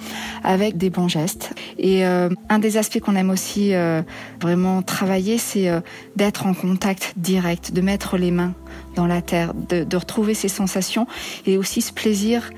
avec 0.44 0.78
des 0.78 0.90
bons 0.90 1.08
gestes. 1.08 1.54
Et 1.78 2.06
euh, 2.06 2.30
un 2.50 2.60
des 2.60 2.78
aspects 2.78 3.00
qu'on 3.00 3.16
aime 3.16 3.30
aussi 3.30 3.74
euh, 3.74 4.02
vraiment 4.42 4.82
travailler, 4.82 5.38
c'est 5.38 5.70
d'être 6.16 6.46
en 6.46 6.54
contact 6.54 7.14
direct, 7.18 7.74
de 7.74 7.82
mettre 7.82 8.18
les 8.18 8.32
mains 8.32 8.54
dans 8.96 9.08
la 9.08 9.22
terre, 9.22 9.54
de, 9.54 9.84
de, 9.84 9.98
retrouver 9.98 10.34
ces 10.34 10.48
sensations 10.48 11.08
et 11.46 11.58
aussi 11.58 11.82
ce 11.82 11.94
plaisir 11.94 12.50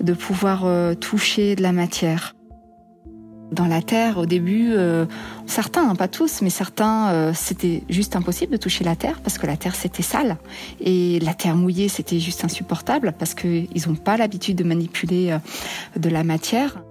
de 0.00 0.12
pouvoir 0.12 0.66
toucher 1.00 1.56
de 1.56 1.62
la 1.62 1.72
matière. 1.72 2.34
Dans 3.50 3.66
la 3.66 3.80
terre, 3.80 4.18
au 4.18 4.26
début, 4.26 4.72
euh, 4.72 5.06
certains, 5.46 5.88
hein, 5.88 5.94
pas 5.94 6.08
tous, 6.08 6.42
mais 6.42 6.50
certains, 6.50 7.08
euh, 7.08 7.32
c'était 7.34 7.82
juste 7.88 8.14
impossible 8.14 8.52
de 8.52 8.58
toucher 8.58 8.84
la 8.84 8.94
terre 8.94 9.20
parce 9.22 9.38
que 9.38 9.46
la 9.46 9.56
terre 9.56 9.74
c'était 9.74 10.02
sale 10.02 10.36
et 10.80 11.18
la 11.20 11.32
terre 11.32 11.56
mouillée 11.56 11.88
c'était 11.88 12.20
juste 12.20 12.44
insupportable 12.44 13.14
parce 13.18 13.34
qu'ils 13.34 13.68
n'ont 13.86 13.94
pas 13.94 14.18
l'habitude 14.18 14.56
de 14.56 14.64
manipuler 14.64 15.30
euh, 15.30 15.38
de 15.98 16.10
la 16.10 16.24
matière. 16.24 16.82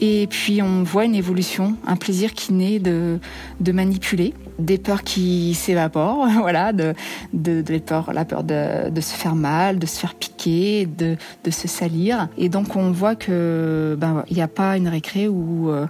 Et 0.00 0.26
puis 0.28 0.62
on 0.62 0.82
voit 0.82 1.04
une 1.04 1.14
évolution, 1.14 1.76
un 1.86 1.96
plaisir 1.96 2.34
qui 2.34 2.52
naît 2.52 2.78
de, 2.78 3.18
de 3.60 3.72
manipuler, 3.72 4.34
des 4.58 4.78
peurs 4.78 5.02
qui 5.02 5.54
s'évaporent, 5.54 6.26
voilà, 6.40 6.72
de, 6.72 6.94
de, 7.32 7.62
de 7.62 7.78
peurs, 7.78 8.12
la 8.12 8.24
peur 8.24 8.44
de, 8.44 8.90
de, 8.90 9.00
se 9.00 9.14
faire 9.14 9.34
mal, 9.34 9.78
de 9.78 9.86
se 9.86 9.98
faire 9.98 10.14
piquer, 10.14 10.86
de, 10.86 11.16
de 11.42 11.50
se 11.50 11.66
salir. 11.66 12.28
Et 12.38 12.48
donc 12.48 12.76
on 12.76 12.92
voit 12.92 13.16
que 13.16 13.96
ben 13.98 14.24
il 14.28 14.36
n'y 14.36 14.42
a 14.42 14.48
pas 14.48 14.76
une 14.76 14.88
récré 14.88 15.26
où 15.26 15.70
euh, 15.70 15.86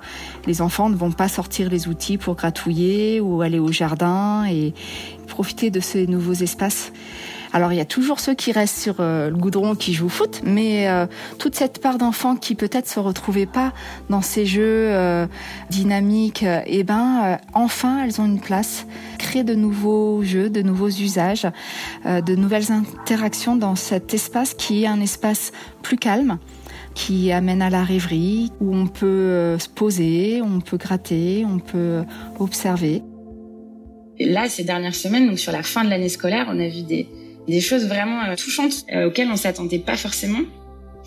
les 0.47 0.63
enfants 0.63 0.89
ne 0.89 0.97
vont 0.97 1.13
pas 1.13 1.29
sortir 1.29 1.69
les 1.69 1.89
outils 1.89 2.19
pour 2.19 2.35
gratouiller 2.35 3.21
ou 3.21 3.43
aller 3.43 3.59
au 3.59 3.73
jardin 3.73 4.47
et 4.47 4.73
profiter 5.27 5.71
de 5.71 5.81
ces 5.81 6.07
nouveaux 6.07 6.35
espaces. 6.35 6.93
Alors 7.53 7.73
il 7.73 7.77
y 7.77 7.81
a 7.81 7.85
toujours 7.85 8.19
ceux 8.19 8.35
qui 8.35 8.51
restent 8.51 8.79
sur 8.79 8.97
euh, 9.01 9.29
le 9.29 9.37
goudron 9.37 9.75
qui 9.75 9.93
jouent 9.93 10.07
au 10.07 10.09
foot, 10.09 10.41
mais 10.43 10.89
euh, 10.89 11.07
toute 11.39 11.55
cette 11.55 11.83
part 11.83 11.99
d'enfants 11.99 12.35
qui 12.35 12.55
peut-être 12.55 12.89
se 12.89 12.99
retrouvaient 12.99 13.47
pas 13.47 13.75
dans 14.09 14.23
ces 14.23 14.47
jeux 14.47 14.89
euh, 14.91 15.27
dynamiques, 15.69 16.47
eh 16.67 16.83
ben 16.83 17.39
enfin 17.53 18.05
elles 18.05 18.21
ont 18.23 18.27
une 18.27 18.41
place. 18.41 18.87
Créer 19.19 19.45
de 19.45 19.55
nouveaux 19.55 20.23
jeux, 20.23 20.49
de 20.49 20.63
nouveaux 20.63 20.89
usages, 20.89 21.47
de 22.05 22.35
nouvelles 22.35 22.73
interactions 22.73 23.55
dans 23.55 23.77
cet 23.77 24.15
espace 24.15 24.55
qui 24.55 24.85
est 24.85 24.87
un 24.87 25.01
espace 25.01 25.53
plus 25.83 25.97
calme 25.97 26.39
qui 26.95 27.33
amène 27.33 27.63
à 27.63 27.71
la 27.71 27.85
rêverie, 27.85 28.53
où 28.61 28.75
on 28.75 28.87
peut 28.87 29.57
se 29.59 29.69
poser, 29.69 30.43
on 30.43 30.61
peut 30.61 30.77
gratter, 30.77 31.47
on 31.49 31.59
peut 31.59 32.03
observer. 32.39 33.03
là, 34.19 34.49
ces 34.49 34.65
dernières 34.65 34.95
semaines, 34.95 35.27
donc 35.27 35.39
sur 35.39 35.53
la 35.53 35.63
fin 35.63 35.85
de 35.85 35.91
l'année 35.91 36.11
scolaire, 36.11 36.47
on 36.51 36.61
a 36.61 36.69
vu 36.69 36.83
des, 36.83 37.09
des 37.49 37.61
choses 37.61 37.87
vraiment 37.87 38.23
euh, 38.23 38.37
touchantes 38.37 38.85
euh, 38.93 39.07
auxquelles 39.07 39.29
on 39.31 39.37
s'attendait 39.37 39.79
pas 39.79 39.97
forcément. 39.97 40.41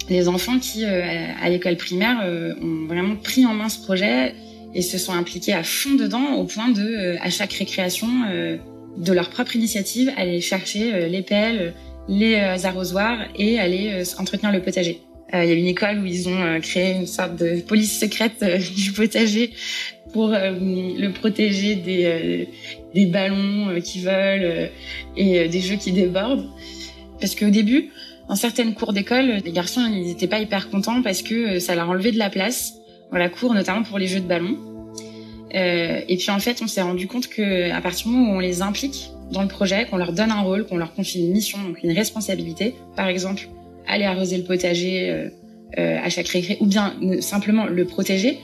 Les 0.09 0.27
enfants 0.27 0.59
qui, 0.59 0.85
euh, 0.85 1.01
à 1.41 1.49
l'école 1.49 1.77
primaire, 1.77 2.17
ont 2.61 2.85
vraiment 2.87 3.15
pris 3.15 3.45
en 3.45 3.53
main 3.53 3.69
ce 3.69 3.81
projet 3.81 4.35
et 4.73 4.81
se 4.81 4.97
sont 4.97 5.13
impliqués 5.13 5.53
à 5.53 5.63
fond 5.63 5.95
dedans 5.95 6.33
au 6.33 6.43
point 6.43 6.69
de, 6.69 7.15
à 7.21 7.29
chaque 7.29 7.53
récréation, 7.53 8.07
de 8.97 9.13
leur 9.13 9.29
propre 9.29 9.55
initiative, 9.55 10.11
aller 10.17 10.41
chercher 10.41 11.07
les 11.07 11.21
pelles, 11.21 11.73
les 12.09 12.35
arrosoirs 12.65 13.19
et 13.35 13.57
aller 13.57 14.03
entretenir 14.19 14.51
le 14.51 14.61
potager. 14.61 14.99
Il 15.33 15.45
y 15.45 15.51
a 15.51 15.53
une 15.53 15.65
école 15.65 15.99
où 15.99 16.05
ils 16.05 16.27
ont 16.27 16.59
créé 16.59 16.91
une 16.91 17.07
sorte 17.07 17.37
de 17.37 17.61
police 17.61 17.97
secrète 17.97 18.43
du 18.75 18.91
potager 18.91 19.51
pour 20.15 20.29
le 20.29 21.09
protéger 21.09 21.75
des, 21.75 22.47
des 22.93 23.05
ballons 23.05 23.67
euh, 23.67 23.81
qui 23.81 23.99
volent 23.99 24.15
euh, 24.43 24.67
et 25.17 25.39
euh, 25.39 25.47
des 25.49 25.59
jeux 25.59 25.75
qui 25.75 25.91
débordent. 25.91 26.47
Parce 27.19 27.35
qu'au 27.35 27.49
début, 27.49 27.89
dans 28.29 28.35
certaines 28.35 28.73
cours 28.73 28.93
d'école, 28.93 29.41
les 29.43 29.51
garçons, 29.51 29.81
n'étaient 29.89 30.27
pas 30.27 30.39
hyper 30.39 30.69
contents 30.69 31.01
parce 31.01 31.21
que 31.21 31.59
ça 31.59 31.75
leur 31.75 31.89
enlevait 31.89 32.13
de 32.13 32.17
la 32.17 32.29
place 32.29 32.75
dans 33.11 33.17
la 33.17 33.27
cour, 33.27 33.53
notamment 33.53 33.83
pour 33.83 33.99
les 33.99 34.07
jeux 34.07 34.21
de 34.21 34.25
ballon. 34.25 34.57
Euh, 35.53 35.99
et 36.07 36.15
puis 36.15 36.31
en 36.31 36.39
fait, 36.39 36.61
on 36.61 36.67
s'est 36.67 36.81
rendu 36.81 37.07
compte 37.07 37.27
que 37.27 37.71
à 37.71 37.81
partir 37.81 38.07
du 38.07 38.13
moment 38.13 38.31
où 38.31 38.35
on 38.37 38.39
les 38.39 38.61
implique 38.61 39.09
dans 39.33 39.41
le 39.41 39.49
projet, 39.49 39.85
qu'on 39.85 39.97
leur 39.97 40.13
donne 40.13 40.31
un 40.31 40.41
rôle, 40.41 40.65
qu'on 40.65 40.77
leur 40.77 40.93
confie 40.93 41.19
une 41.19 41.31
mission, 41.31 41.57
donc 41.61 41.83
une 41.83 41.91
responsabilité, 41.91 42.73
par 42.95 43.07
exemple, 43.07 43.49
aller 43.85 44.05
arroser 44.05 44.37
le 44.37 44.43
potager 44.45 45.09
euh, 45.09 45.29
à 45.77 46.09
chaque 46.09 46.27
récré, 46.29 46.57
ou 46.61 46.65
bien 46.65 46.93
simplement 47.19 47.65
le 47.65 47.85
protéger, 47.85 48.39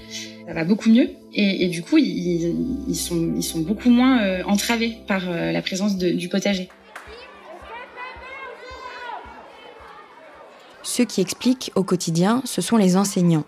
ça 0.51 0.53
va 0.53 0.63
beaucoup 0.65 0.89
mieux. 0.89 1.09
Et, 1.33 1.67
du 1.69 1.81
coup, 1.81 1.97
ils, 1.97 2.93
sont, 2.93 3.33
ils 3.37 3.43
sont 3.43 3.59
beaucoup 3.59 3.89
moins 3.89 4.21
euh, 4.21 4.43
entravés 4.45 4.97
par 5.07 5.29
euh, 5.29 5.53
la 5.53 5.61
présence 5.61 5.95
du 5.97 6.27
potager. 6.27 6.67
Ceux 10.83 11.05
qui 11.05 11.21
expliquent 11.21 11.71
au 11.75 11.83
quotidien, 11.83 12.41
ce 12.43 12.61
sont 12.61 12.75
les 12.75 12.97
enseignants. 12.97 13.45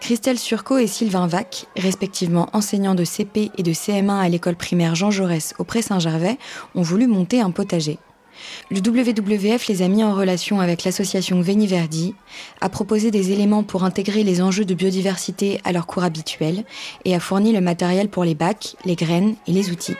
Christelle 0.00 0.38
Surco 0.38 0.78
et 0.78 0.86
Sylvain 0.86 1.26
Vac, 1.26 1.66
respectivement 1.76 2.48
enseignants 2.52 2.94
de 2.94 3.04
CP 3.04 3.50
et 3.58 3.62
de 3.62 3.72
CM1 3.72 4.20
à 4.20 4.28
l'école 4.28 4.56
primaire 4.56 4.94
Jean 4.94 5.10
Jaurès 5.10 5.54
au 5.58 5.64
Pré-Saint-Gervais, 5.64 6.38
ont 6.76 6.82
voulu 6.82 7.08
monter 7.08 7.40
un 7.40 7.50
potager. 7.50 7.98
Le 8.70 8.78
WWF 8.78 9.66
les 9.68 9.82
a 9.82 9.88
mis 9.88 10.04
en 10.04 10.14
relation 10.14 10.60
avec 10.60 10.84
l'association 10.84 11.40
Veniverdi, 11.40 12.14
a 12.60 12.68
proposé 12.68 13.10
des 13.10 13.32
éléments 13.32 13.62
pour 13.62 13.84
intégrer 13.84 14.22
les 14.22 14.42
enjeux 14.42 14.64
de 14.64 14.74
biodiversité 14.74 15.60
à 15.64 15.72
leur 15.72 15.86
cours 15.86 16.04
habituel 16.04 16.64
et 17.04 17.14
a 17.14 17.20
fourni 17.20 17.52
le 17.52 17.60
matériel 17.60 18.08
pour 18.08 18.24
les 18.24 18.34
bacs, 18.34 18.76
les 18.84 18.96
graines 18.96 19.36
et 19.46 19.52
les 19.52 19.70
outils. 19.70 19.96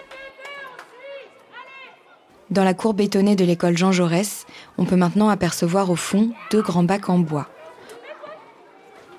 Dans 2.50 2.64
la 2.64 2.74
cour 2.74 2.94
bétonnée 2.94 3.34
de 3.34 3.44
l'école 3.44 3.76
Jean 3.76 3.90
Jaurès, 3.90 4.46
on 4.78 4.84
peut 4.84 4.96
maintenant 4.96 5.28
apercevoir 5.28 5.90
au 5.90 5.96
fond 5.96 6.30
deux 6.52 6.62
grands 6.62 6.84
bacs 6.84 7.08
en 7.08 7.18
bois. 7.18 7.48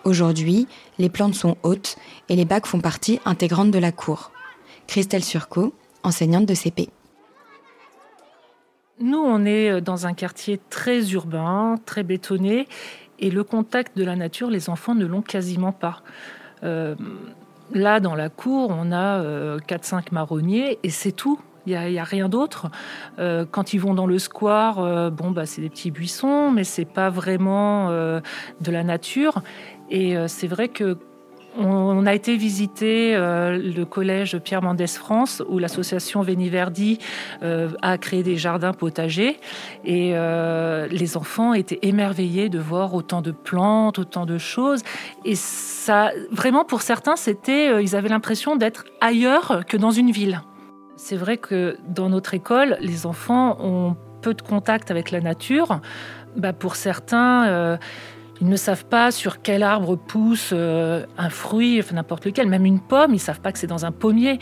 Aujourd'hui, 0.06 0.68
les 0.98 1.10
plantes 1.10 1.36
sont 1.36 1.58
hautes 1.64 1.98
et 2.30 2.38
les 2.38 2.46
bacs 2.46 2.66
font 2.66 2.80
partie 2.80 3.20
intégrante 3.26 3.72
de 3.72 3.80
la 3.80 3.92
cour. 3.92 4.32
Christelle 4.88 5.26
Surco, 5.26 5.74
enseignante 6.04 6.46
de 6.46 6.54
CP. 6.54 6.90
Nous, 9.00 9.20
on 9.20 9.46
est 9.46 9.70
euh, 9.70 9.82
dans 9.82 10.08
un 10.08 10.14
quartier 10.14 10.60
très 10.70 11.12
urbain, 11.12 11.76
très 11.86 12.04
bétonné, 12.04 12.68
et 13.20 13.30
le 13.30 13.44
contact 13.44 13.96
de 13.98 14.04
la 14.04 14.16
nature, 14.16 14.50
les 14.50 14.70
enfants 14.70 14.96
ne 14.96 15.06
l'ont 15.06 15.22
quasiment 15.22 15.72
pas. 15.72 16.02
Euh, 16.64 16.96
là, 17.74 18.00
dans 18.00 18.16
la 18.16 18.30
cour, 18.30 18.72
on 18.72 18.92
a 18.92 19.22
4-5 19.60 19.96
euh, 19.96 20.02
marronniers, 20.12 20.80
et 20.84 20.90
c'est 20.90 21.12
tout. 21.12 21.40
Il 21.68 21.78
n'y 21.78 22.00
a, 22.00 22.04
rien 22.06 22.30
d'autre. 22.30 22.68
quand 23.18 23.74
ils 23.74 23.78
vont 23.78 23.94
dans 23.94 24.06
le 24.08 24.20
square, 24.20 25.12
bon, 25.12 25.32
bah, 25.32 25.46
c'est 25.46 25.60
des 25.60 25.70
petits 25.70 25.92
buissons, 25.92 26.50
mais 26.50 26.64
c'est 26.64 26.86
pas 26.86 27.10
vraiment 27.10 27.90
de 27.90 28.72
la 28.72 28.86
nature. 28.86 29.42
Et 29.90 30.16
c'est 30.28 30.48
vrai 30.48 30.70
que 30.70 30.98
on 31.58 32.06
a 32.06 32.14
été 32.14 32.38
visiter 32.38 33.16
euh, 33.16 33.58
le 33.58 33.86
collège 33.86 34.38
Pierre 34.38 34.62
Mendès 34.62 34.88
France 34.88 35.42
où 35.50 35.60
l'association 35.60 36.22
Véniverdi 36.22 37.00
euh, 37.42 37.70
a 37.82 37.98
créé 37.98 38.24
des 38.24 38.38
jardins 38.38 38.74
potagers 38.74 39.40
et 39.84 40.12
euh, 40.14 40.88
les 40.92 41.18
enfants 41.18 41.54
étaient 41.54 41.80
émerveillés 41.82 42.50
de 42.50 42.60
voir 42.60 42.94
autant 42.94 43.22
de 43.22 43.32
plantes, 43.32 44.00
autant 44.00 44.26
de 44.26 44.38
choses 44.38 44.84
et 45.26 45.36
ça 45.36 46.12
vraiment 46.32 46.64
pour 46.64 46.82
certains 46.82 47.16
c'était 47.16 47.82
ils 47.82 47.96
avaient 47.96 48.10
l'impression 48.10 48.56
d'être 48.56 48.86
ailleurs 49.02 49.64
que 49.68 49.78
dans 49.78 49.92
une 49.92 50.12
ville. 50.12 50.42
C'est 50.96 51.18
vrai 51.18 51.38
que 51.38 51.78
dans 51.88 52.10
notre 52.10 52.34
école, 52.34 52.78
les 52.82 53.06
enfants 53.06 53.58
ont 53.60 53.96
peu 54.22 54.34
de 54.34 54.42
contact 54.42 54.90
avec 54.90 55.12
la 55.12 55.22
nature. 55.22 55.80
Bah, 56.36 56.54
pour 56.54 56.76
certains, 56.76 57.78
ils 58.42 58.48
ne 58.48 58.56
savent 58.56 58.86
pas 58.86 59.12
sur 59.12 59.42
quel 59.42 59.64
arbre 59.64 59.96
pousse 59.96 60.52
euh, 60.54 61.06
un 61.18 61.30
fruit, 61.30 61.82
n'importe 61.94 62.26
lequel, 62.26 62.48
même 62.48 62.66
une 62.66 62.80
pomme, 62.80 63.12
ils 63.12 63.16
ne 63.16 63.20
savent 63.20 63.42
pas 63.42 63.52
que 63.52 63.60
c'est 63.60 63.68
dans 63.68 63.86
un 63.86 63.92
pommier. 63.92 64.40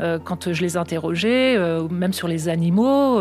Euh, 0.00 0.18
quand 0.18 0.52
je 0.52 0.62
les 0.62 0.76
interrogeais, 0.76 1.56
euh, 1.56 1.88
même 1.88 2.12
sur 2.12 2.28
les 2.28 2.48
animaux, 2.48 3.20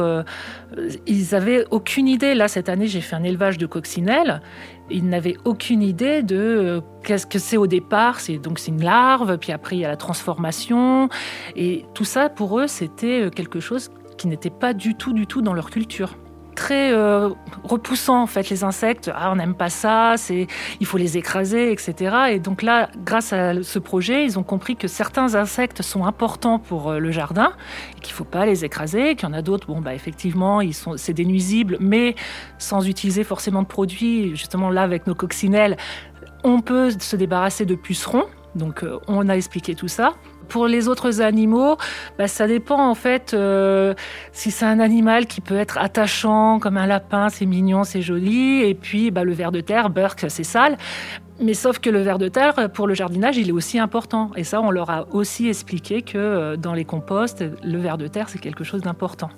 ils 1.06 1.28
n'avaient 1.32 1.66
aucune 1.72 2.08
idée. 2.08 2.34
Là, 2.34 2.48
cette 2.48 2.70
année, 2.70 2.88
j'ai 2.88 3.02
fait 3.02 3.16
un 3.16 3.24
élevage 3.24 3.58
de 3.58 3.66
coccinelles. 3.66 4.42
Ils 4.90 5.08
n'avaient 5.08 5.38
aucune 5.46 5.82
idée 5.82 6.22
de 6.22 6.82
qu'est-ce 7.04 7.26
que 7.26 7.40
c'est 7.40 7.58
au 7.58 7.68
départ. 7.68 8.20
C'est 8.20 8.38
donc 8.38 8.60
c'est 8.60 8.72
une 8.72 8.84
larve, 8.84 9.38
puis 9.38 9.52
après 9.52 9.78
il 9.78 9.80
y 9.80 9.86
a 9.86 9.88
la 9.88 9.98
transformation, 9.98 11.10
et 11.56 11.86
tout 11.96 12.06
ça 12.06 12.30
pour 12.30 12.60
eux 12.60 12.68
c'était 12.68 13.32
quelque 13.36 13.60
chose 13.60 13.90
qui 14.18 14.28
n'était 14.28 14.52
pas 14.52 14.74
du 14.74 14.94
tout, 14.94 15.14
du 15.14 15.26
tout 15.26 15.42
dans 15.42 15.54
leur 15.54 15.72
culture 15.72 16.16
très 16.56 16.92
euh, 16.94 17.30
repoussant 17.64 18.24
en 18.24 18.28
fait 18.28 18.50
les 18.50 18.64
insectes. 18.64 19.12
Ah, 19.14 19.32
on 19.32 19.36
n'aime 19.36 19.54
pas 19.54 19.70
ça, 19.70 20.16
c'est 20.18 20.48
il 20.80 20.86
faut 20.86 20.98
les 20.98 21.18
écraser, 21.18 21.72
etc. 21.72 22.16
Et 22.32 22.40
donc 22.40 22.62
là, 22.62 22.90
grâce 23.04 23.34
à 23.34 23.62
ce 23.62 23.80
projet, 23.80 24.26
ils 24.26 24.40
ont 24.40 24.44
compris 24.44 24.76
que 24.76 24.88
certains 24.88 25.36
insectes 25.36 25.82
sont 25.82 26.06
importants 26.06 26.58
pour 26.58 26.92
euh, 26.92 27.00
le 27.00 27.12
jardin 27.12 27.54
qu'il 28.02 28.14
faut 28.14 28.24
pas 28.24 28.46
les 28.46 28.66
écraser. 28.66 29.16
Qu'il 29.16 29.28
y 29.28 29.32
en 29.32 29.36
a 29.36 29.42
d'autres, 29.42 29.68
bon 29.68 29.82
bah 29.82 29.94
effectivement, 29.94 30.62
ils 30.62 30.74
sont 30.74 30.98
c'est 30.98 31.14
des 31.14 31.26
nuisibles, 31.26 31.78
mais 31.80 32.16
sans 32.58 32.88
utiliser 32.88 33.24
forcément 33.24 33.62
de 33.62 33.68
produits. 33.68 34.36
Justement 34.36 34.70
là, 34.70 34.84
avec 34.84 35.08
nos 35.08 35.16
coccinelles, 35.16 35.78
on 36.44 36.62
peut 36.62 36.92
se 36.98 37.16
débarrasser 37.16 37.66
de 37.66 37.76
pucerons. 37.76 38.26
Donc 38.56 38.84
euh, 38.84 39.00
on 39.08 39.28
a 39.30 39.36
expliqué 39.36 39.76
tout 39.76 39.88
ça. 39.88 40.14
Pour 40.48 40.68
les 40.68 40.88
autres 40.88 41.22
animaux, 41.22 41.78
bah, 42.18 42.28
ça 42.28 42.48
dépend 42.48 42.90
en 42.90 42.96
fait 42.96 43.34
euh, 43.34 43.94
si 44.32 44.52
c'est 44.52 44.66
un 44.66 44.80
animal 44.80 45.26
qui 45.26 45.42
peut 45.42 45.58
être 45.58 45.78
attachant 45.78 46.60
comme 46.60 46.78
un 46.78 46.88
lapin, 46.88 47.30
c'est 47.30 47.46
mignon, 47.46 47.84
c'est 47.84 48.02
joli, 48.02 48.62
et 48.62 48.74
puis 48.74 49.12
bah, 49.12 49.24
le 49.24 49.34
ver 49.34 49.52
de 49.52 49.62
terre, 49.62 49.90
Burke, 49.90 50.26
c'est 50.30 50.44
sale. 50.44 50.78
Mais 51.42 51.54
sauf 51.54 51.80
que 51.80 51.90
le 51.90 52.02
ver 52.02 52.18
de 52.18 52.30
terre, 52.30 52.70
pour 52.74 52.88
le 52.88 52.94
jardinage, 52.94 53.38
il 53.38 53.50
est 53.50 53.52
aussi 53.52 53.78
important. 53.78 54.32
Et 54.38 54.46
ça, 54.46 54.62
on 54.62 54.72
leur 54.72 54.90
a 54.90 55.06
aussi 55.12 55.50
expliqué 55.50 56.02
que 56.02 56.18
euh, 56.18 56.56
dans 56.56 56.74
les 56.74 56.86
composts, 56.86 57.44
le 57.64 57.78
ver 57.78 57.98
de 57.98 58.08
terre, 58.08 58.30
c'est 58.30 58.40
quelque 58.40 58.64
chose 58.64 58.82
d'important. 58.82 59.30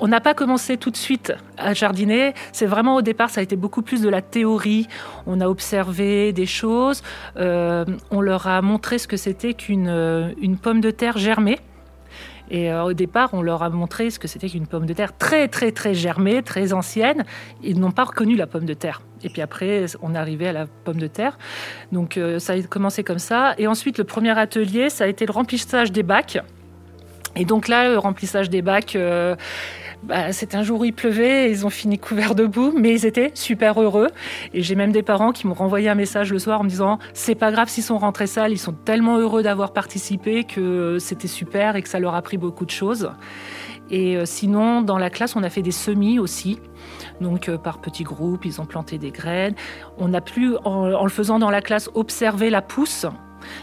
On 0.00 0.06
n'a 0.06 0.20
pas 0.20 0.32
commencé 0.32 0.76
tout 0.76 0.92
de 0.92 0.96
suite 0.96 1.32
à 1.56 1.74
jardiner. 1.74 2.32
C'est 2.52 2.66
vraiment 2.66 2.94
au 2.94 3.02
départ, 3.02 3.30
ça 3.30 3.40
a 3.40 3.42
été 3.42 3.56
beaucoup 3.56 3.82
plus 3.82 4.00
de 4.00 4.08
la 4.08 4.22
théorie. 4.22 4.86
On 5.26 5.40
a 5.40 5.48
observé 5.48 6.32
des 6.32 6.46
choses. 6.46 7.02
Euh, 7.36 7.84
on 8.12 8.20
leur 8.20 8.46
a 8.46 8.62
montré 8.62 8.98
ce 8.98 9.08
que 9.08 9.16
c'était 9.16 9.54
qu'une 9.54 9.88
euh, 9.88 10.32
pomme 10.62 10.80
de 10.80 10.92
terre 10.92 11.18
germée. 11.18 11.58
Et 12.48 12.72
euh, 12.72 12.84
au 12.84 12.92
départ, 12.92 13.30
on 13.32 13.42
leur 13.42 13.64
a 13.64 13.70
montré 13.70 14.10
ce 14.10 14.20
que 14.20 14.28
c'était 14.28 14.48
qu'une 14.48 14.68
pomme 14.68 14.86
de 14.86 14.92
terre 14.92 15.16
très, 15.16 15.48
très, 15.48 15.72
très 15.72 15.94
germée, 15.94 16.44
très 16.44 16.72
ancienne. 16.72 17.24
Ils 17.64 17.80
n'ont 17.80 17.90
pas 17.90 18.04
reconnu 18.04 18.36
la 18.36 18.46
pomme 18.46 18.66
de 18.66 18.74
terre. 18.74 19.02
Et 19.24 19.28
puis 19.28 19.42
après, 19.42 19.86
on 20.00 20.14
est 20.14 20.18
arrivé 20.18 20.46
à 20.46 20.52
la 20.52 20.66
pomme 20.84 20.98
de 20.98 21.08
terre. 21.08 21.38
Donc 21.90 22.18
ça 22.38 22.52
a 22.52 22.62
commencé 22.62 23.02
comme 23.02 23.18
ça. 23.18 23.54
Et 23.58 23.66
ensuite, 23.66 23.98
le 23.98 24.04
premier 24.04 24.38
atelier, 24.38 24.90
ça 24.90 25.04
a 25.04 25.06
été 25.08 25.26
le 25.26 25.32
remplissage 25.32 25.90
des 25.90 26.04
bacs. 26.04 26.38
Et 27.36 27.44
donc 27.44 27.68
là, 27.68 27.90
le 27.90 27.98
remplissage 27.98 28.48
des 28.48 28.62
bacs, 28.62 28.96
bah, 30.02 30.32
c'est 30.32 30.54
un 30.54 30.62
jour 30.62 30.80
où 30.80 30.84
il 30.84 30.92
pleuvait, 30.92 31.50
ils 31.50 31.66
ont 31.66 31.70
fini 31.70 31.98
couverts 31.98 32.34
de 32.34 32.46
boue, 32.46 32.72
mais 32.76 32.92
ils 32.92 33.06
étaient 33.06 33.30
super 33.34 33.80
heureux. 33.80 34.08
Et 34.54 34.62
j'ai 34.62 34.74
même 34.74 34.92
des 34.92 35.02
parents 35.02 35.32
qui 35.32 35.46
m'ont 35.46 35.54
renvoyé 35.54 35.88
un 35.88 35.94
message 35.94 36.32
le 36.32 36.38
soir 36.38 36.60
en 36.60 36.64
me 36.64 36.68
disant 36.68 36.98
c'est 37.14 37.34
pas 37.34 37.50
grave 37.50 37.68
s'ils 37.68 37.84
sont 37.84 37.98
rentrés 37.98 38.26
sales, 38.26 38.52
ils 38.52 38.58
sont 38.58 38.72
tellement 38.72 39.18
heureux 39.18 39.42
d'avoir 39.42 39.72
participé 39.72 40.44
que 40.44 40.98
c'était 40.98 41.28
super 41.28 41.76
et 41.76 41.82
que 41.82 41.88
ça 41.88 41.98
leur 41.98 42.14
a 42.14 42.18
appris 42.18 42.38
beaucoup 42.38 42.64
de 42.64 42.70
choses. 42.70 43.10
Et 43.90 44.16
euh, 44.16 44.24
sinon, 44.26 44.82
dans 44.82 44.98
la 44.98 45.10
classe, 45.10 45.34
on 45.34 45.42
a 45.42 45.50
fait 45.50 45.62
des 45.62 45.70
semis 45.70 46.18
aussi. 46.18 46.60
Donc, 47.20 47.48
euh, 47.48 47.56
par 47.56 47.80
petits 47.80 48.04
groupes, 48.04 48.44
ils 48.44 48.60
ont 48.60 48.66
planté 48.66 48.98
des 48.98 49.10
graines. 49.10 49.54
On 49.96 50.12
a 50.12 50.20
pu, 50.20 50.56
en 50.64 51.04
le 51.04 51.10
faisant 51.10 51.38
dans 51.38 51.50
la 51.50 51.62
classe, 51.62 51.88
observer 51.94 52.50
la 52.50 52.60
pousse. 52.60 53.06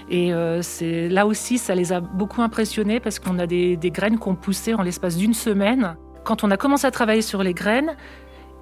Et 0.09 0.33
euh, 0.33 0.61
là 1.09 1.25
aussi, 1.25 1.57
ça 1.57 1.75
les 1.75 1.93
a 1.93 1.99
beaucoup 1.99 2.41
impressionnés 2.41 2.99
parce 2.99 3.19
qu'on 3.19 3.39
a 3.39 3.47
des, 3.47 3.77
graines 3.85 4.17
qu'on 4.17 4.35
poussait 4.35 4.73
en 4.73 4.81
l'espace 4.81 5.17
d'une 5.17 5.33
semaine. 5.33 5.95
Quand 6.25 6.43
on 6.43 6.49
a 6.49 6.57
commencé 6.57 6.87
à 6.87 6.91
travailler 6.91 7.21
sur 7.21 7.43
les 7.43 7.53
graines, 7.53 7.95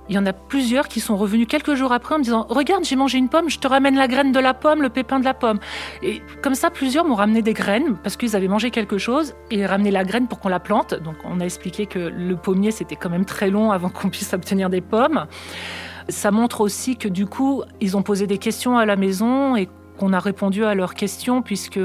il 0.10 0.16
y 0.16 0.20
en 0.20 0.26
a 0.26 0.34
plusieurs 0.34 0.90
qui 0.90 1.00
sont 1.00 1.16
revenus 1.16 1.48
quelques 1.48 1.76
jours 1.76 1.94
après 1.94 2.14
en 2.14 2.18
me 2.18 2.24
disant 2.24 2.46
Regarde, 2.50 2.84
j'ai 2.84 2.98
mangé 2.98 3.18
une 3.18 3.30
pomme, 3.30 3.50
je 3.50 3.58
te 3.58 3.68
ramène 3.68 3.96
la 3.96 4.10
graine 4.10 4.34
de 4.34 4.40
la 4.40 4.54
pomme, 4.54 4.82
le 4.82 4.90
pépin 4.90 5.18
de 5.18 5.24
la 5.24 5.34
pomme. 5.34 5.60
Et 6.02 6.22
comme 6.42 6.56
ça, 6.56 6.70
plusieurs 6.70 7.06
m'ont 7.06 7.16
ramené 7.16 7.42
des 7.42 7.54
graines 7.54 7.96
parce 8.04 8.18
qu'ils 8.18 8.36
avaient 8.36 8.50
mangé 8.50 8.70
quelque 8.70 8.98
chose 8.98 9.34
et 9.50 9.66
ramené 9.66 9.92
la 9.92 10.04
graine 10.04 10.28
pour 10.28 10.42
qu'on 10.42 10.50
la 10.50 10.60
plante. 10.60 10.94
Donc, 10.94 11.16
on 11.24 11.40
a 11.40 11.46
expliqué 11.46 11.86
que 11.86 12.00
le 12.00 12.36
pommier, 12.36 12.72
c'était 12.72 12.98
quand 12.98 13.10
même 13.10 13.24
très 13.24 13.50
long 13.50 13.72
avant 13.72 13.90
qu'on 13.90 14.10
puisse 14.10 14.34
obtenir 14.34 14.70
des 14.70 14.82
pommes. 14.82 15.26
Ça 16.10 16.32
montre 16.32 16.60
aussi 16.60 16.98
que 16.98 17.08
du 17.08 17.28
coup, 17.28 17.64
ils 17.80 17.96
ont 17.96 18.04
posé 18.04 18.28
des 18.28 18.40
questions 18.40 18.78
à 18.78 18.86
la 18.86 18.98
maison 18.98 19.56
et 19.56 19.70
qu'on 20.04 20.12
a 20.14 20.20
répondu 20.20 20.66
à 20.66 20.76
leurs 20.76 20.96
questions, 20.96 21.42
puisque 21.42 21.80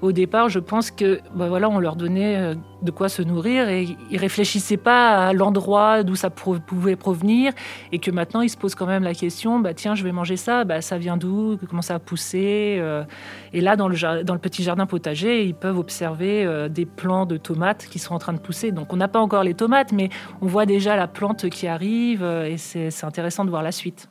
au 0.00 0.12
départ, 0.12 0.48
je 0.48 0.58
pense 0.58 0.90
que 0.90 1.20
bah 1.34 1.48
voilà, 1.48 1.68
on 1.68 1.78
leur 1.78 1.94
donnait 1.94 2.36
euh, 2.36 2.54
de 2.80 2.90
quoi 2.90 3.10
se 3.10 3.20
nourrir 3.20 3.68
et 3.68 3.86
ils 4.10 4.16
réfléchissaient 4.16 4.78
pas 4.78 5.28
à 5.28 5.32
l'endroit 5.34 6.02
d'où 6.02 6.16
ça 6.16 6.30
pouvait 6.30 6.96
provenir, 6.96 7.52
et 7.92 7.98
que 7.98 8.10
maintenant 8.10 8.40
ils 8.40 8.48
se 8.48 8.56
posent 8.56 8.74
quand 8.74 8.86
même 8.86 9.02
la 9.02 9.12
question 9.14 9.58
bah 9.58 9.74
tiens, 9.74 9.94
je 9.94 10.04
vais 10.04 10.12
manger 10.12 10.36
ça, 10.36 10.64
bah, 10.64 10.80
ça 10.80 10.96
vient 10.96 11.18
d'où, 11.18 11.58
comment 11.68 11.82
ça 11.82 11.96
a 11.96 11.98
poussé? 11.98 12.78
Euh. 12.80 13.04
Et 13.52 13.60
là, 13.60 13.76
dans 13.76 13.88
le, 13.88 14.24
dans 14.24 14.34
le 14.34 14.40
petit 14.40 14.62
jardin 14.62 14.86
potager, 14.86 15.44
ils 15.44 15.54
peuvent 15.54 15.78
observer 15.78 16.44
euh, 16.44 16.68
des 16.68 16.86
plants 16.86 17.26
de 17.26 17.36
tomates 17.36 17.86
qui 17.90 17.98
sont 17.98 18.14
en 18.14 18.18
train 18.18 18.32
de 18.32 18.40
pousser. 18.40 18.72
Donc 18.72 18.92
on 18.94 18.96
n'a 18.96 19.08
pas 19.08 19.20
encore 19.20 19.44
les 19.44 19.54
tomates, 19.54 19.92
mais 19.92 20.08
on 20.40 20.46
voit 20.46 20.64
déjà 20.64 20.96
la 20.96 21.08
plante 21.08 21.50
qui 21.50 21.66
arrive, 21.66 22.22
et 22.22 22.56
c'est 22.56 23.04
intéressant 23.04 23.44
de 23.44 23.50
voir 23.50 23.62
la 23.62 23.72
suite. 23.72 24.09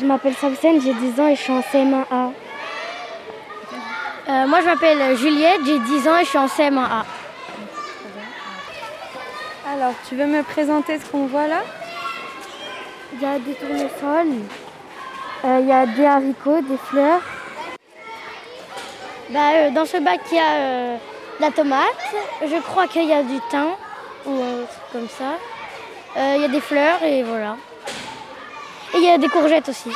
Je 0.00 0.06
m'appelle 0.06 0.34
Samsen, 0.34 0.80
j'ai 0.80 0.94
10 0.94 1.20
ans 1.20 1.26
et 1.26 1.36
je 1.36 1.42
suis 1.42 1.52
en 1.52 1.60
CM1A. 1.60 2.32
Euh, 4.30 4.46
moi, 4.46 4.60
je 4.62 4.64
m'appelle 4.64 5.14
Juliette, 5.18 5.60
j'ai 5.66 5.78
10 5.78 6.08
ans 6.08 6.16
et 6.16 6.24
je 6.24 6.28
suis 6.30 6.38
en 6.38 6.46
CM1A. 6.46 7.04
Alors, 9.70 9.92
tu 10.08 10.16
veux 10.16 10.24
me 10.24 10.42
présenter 10.42 10.98
ce 10.98 11.04
qu'on 11.04 11.26
voit 11.26 11.46
là? 11.46 11.60
Il 13.12 13.20
y 13.20 13.26
a 13.26 13.38
des 13.38 13.52
tournesols, 13.52 14.40
euh, 15.44 15.58
il 15.60 15.68
y 15.68 15.72
a 15.72 15.84
des 15.84 16.06
haricots, 16.06 16.62
des 16.62 16.78
fleurs. 16.78 17.20
Bah, 19.28 19.40
euh, 19.52 19.70
dans 19.70 19.84
ce 19.84 19.98
bac, 19.98 20.20
il 20.30 20.36
y 20.36 20.40
a 20.40 20.96
la 21.40 21.50
tomate. 21.50 22.14
Je 22.40 22.58
crois 22.62 22.86
qu'il 22.86 23.04
y 23.04 23.12
a 23.12 23.22
du 23.22 23.38
thym 23.50 23.68
ou 24.24 24.30
un 24.30 24.64
truc 24.64 24.92
comme 24.92 25.08
ça. 25.08 25.36
Il 26.16 26.40
y 26.40 26.44
a 26.44 26.48
des 26.48 26.60
fleurs 26.60 27.02
et 27.02 27.22
voilà. 27.22 27.56
Et 28.94 28.98
il 28.98 29.04
y 29.04 29.10
a 29.10 29.18
des 29.18 29.28
courgettes 29.28 29.68
aussi. 29.68 29.90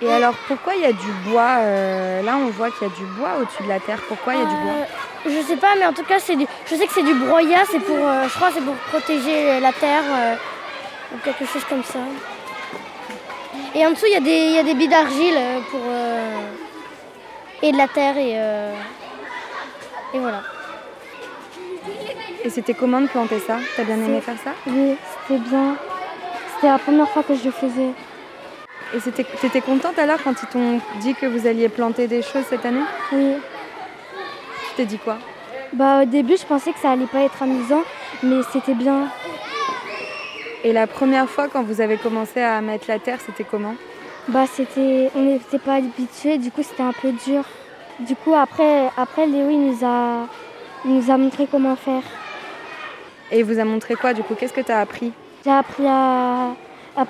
Et 0.00 0.12
alors 0.12 0.34
pourquoi 0.46 0.74
il 0.76 0.82
y 0.82 0.86
a 0.86 0.92
du 0.92 1.10
bois 1.26 1.56
euh, 1.58 2.22
Là 2.22 2.36
on 2.36 2.50
voit 2.50 2.70
qu'il 2.70 2.86
y 2.86 2.90
a 2.90 2.94
du 2.94 3.04
bois 3.04 3.30
au-dessus 3.40 3.62
de 3.64 3.68
la 3.68 3.80
terre. 3.80 4.00
Pourquoi 4.06 4.34
il 4.34 4.40
y 4.40 4.42
a 4.42 4.46
du 4.46 4.54
bois 4.54 4.72
euh, 4.72 5.30
Je 5.30 5.40
sais 5.46 5.56
pas, 5.56 5.74
mais 5.76 5.86
en 5.86 5.92
tout 5.92 6.04
cas 6.04 6.20
c'est 6.20 6.36
je 6.36 6.74
sais 6.76 6.86
que 6.86 6.92
c'est 6.92 7.02
du 7.02 7.14
broyat, 7.14 7.64
c'est 7.70 7.80
pour, 7.80 7.96
euh, 7.96 8.28
je 8.28 8.34
crois 8.34 8.50
c'est 8.54 8.60
pour 8.60 8.74
protéger 8.92 9.58
la 9.58 9.72
terre 9.72 10.04
ou 11.12 11.18
quelque 11.24 11.44
chose 11.46 11.64
comme 11.68 11.82
ça. 11.82 11.98
Et 13.74 13.84
en 13.84 13.90
dessous 13.90 14.06
il 14.06 14.12
y 14.12 14.16
a 14.16 14.20
des, 14.20 14.50
y 14.50 14.58
a 14.58 14.62
des 14.62 14.74
billes 14.74 14.88
d'argile 14.88 15.38
pour 15.70 15.80
et 17.62 17.72
de 17.72 17.76
la 17.76 17.88
terre 17.88 18.16
et, 18.18 18.34
et 20.14 20.18
voilà. 20.20 20.42
Et 22.44 22.50
c'était 22.50 22.74
comment 22.74 23.00
de 23.00 23.08
planter 23.08 23.40
ça? 23.40 23.56
T'as 23.76 23.82
bien 23.82 23.96
aimé 23.96 24.20
faire 24.20 24.36
ça? 24.44 24.52
Oui, 24.66 24.94
c'était 25.26 25.40
bien. 25.40 25.76
C'était 26.58 26.72
la 26.72 26.78
première 26.78 27.08
fois 27.08 27.22
que 27.22 27.36
je 27.36 27.44
le 27.44 27.52
faisais. 27.52 27.90
Et 28.92 29.12
t'étais 29.40 29.60
contente 29.60 29.96
alors 29.96 30.18
quand 30.24 30.34
ils 30.42 30.48
t'ont 30.48 30.80
dit 30.98 31.14
que 31.14 31.26
vous 31.26 31.46
alliez 31.46 31.68
planter 31.68 32.08
des 32.08 32.20
choses 32.20 32.42
cette 32.50 32.66
année? 32.66 32.82
Oui. 33.12 33.34
Tu 34.70 34.74
t'es 34.76 34.84
dit 34.84 34.98
quoi? 34.98 35.18
Bah 35.72 36.02
au 36.02 36.04
début 36.04 36.36
je 36.36 36.44
pensais 36.44 36.72
que 36.72 36.80
ça 36.80 36.90
allait 36.90 37.06
pas 37.06 37.20
être 37.20 37.40
amusant, 37.44 37.84
mais 38.24 38.40
c'était 38.52 38.74
bien. 38.74 39.06
Et 40.64 40.72
la 40.72 40.88
première 40.88 41.28
fois 41.28 41.46
quand 41.46 41.62
vous 41.62 41.80
avez 41.80 41.96
commencé 41.96 42.40
à 42.40 42.60
mettre 42.60 42.86
la 42.88 42.98
terre, 42.98 43.18
c'était 43.24 43.44
comment? 43.44 43.76
Bah 44.26 44.46
c'était. 44.52 45.12
On 45.14 45.20
n'était 45.20 45.60
pas 45.60 45.74
habitués, 45.74 46.38
du 46.38 46.50
coup 46.50 46.64
c'était 46.64 46.82
un 46.82 46.92
peu 46.92 47.12
dur. 47.24 47.44
Du 48.00 48.16
coup 48.16 48.34
après, 48.34 48.90
après 48.96 49.28
Léo 49.28 49.48
il 49.48 49.60
nous 49.60 49.84
a, 49.84 50.26
il 50.84 50.96
nous 50.96 51.08
a 51.08 51.16
montré 51.18 51.46
comment 51.48 51.76
faire. 51.76 52.02
Et 53.30 53.38
il 53.38 53.44
vous 53.44 53.60
a 53.60 53.64
montré 53.64 53.94
quoi 53.94 54.12
du 54.12 54.24
coup? 54.24 54.34
Qu'est-ce 54.34 54.52
que 54.52 54.62
tu 54.62 54.72
as 54.72 54.80
appris? 54.80 55.12
J'ai 55.44 55.50
appris 55.50 55.86
à, 55.86 56.54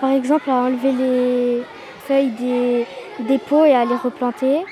par 0.01 0.11
exemple, 0.11 0.51
à 0.51 0.55
enlever 0.55 0.93
les 0.93 1.63
feuilles 2.07 2.31
des, 2.31 2.87
des 3.21 3.39
pots 3.39 3.65
et 3.65 3.75
à 3.75 3.85
les 3.85 3.97
replanter. 3.97 4.65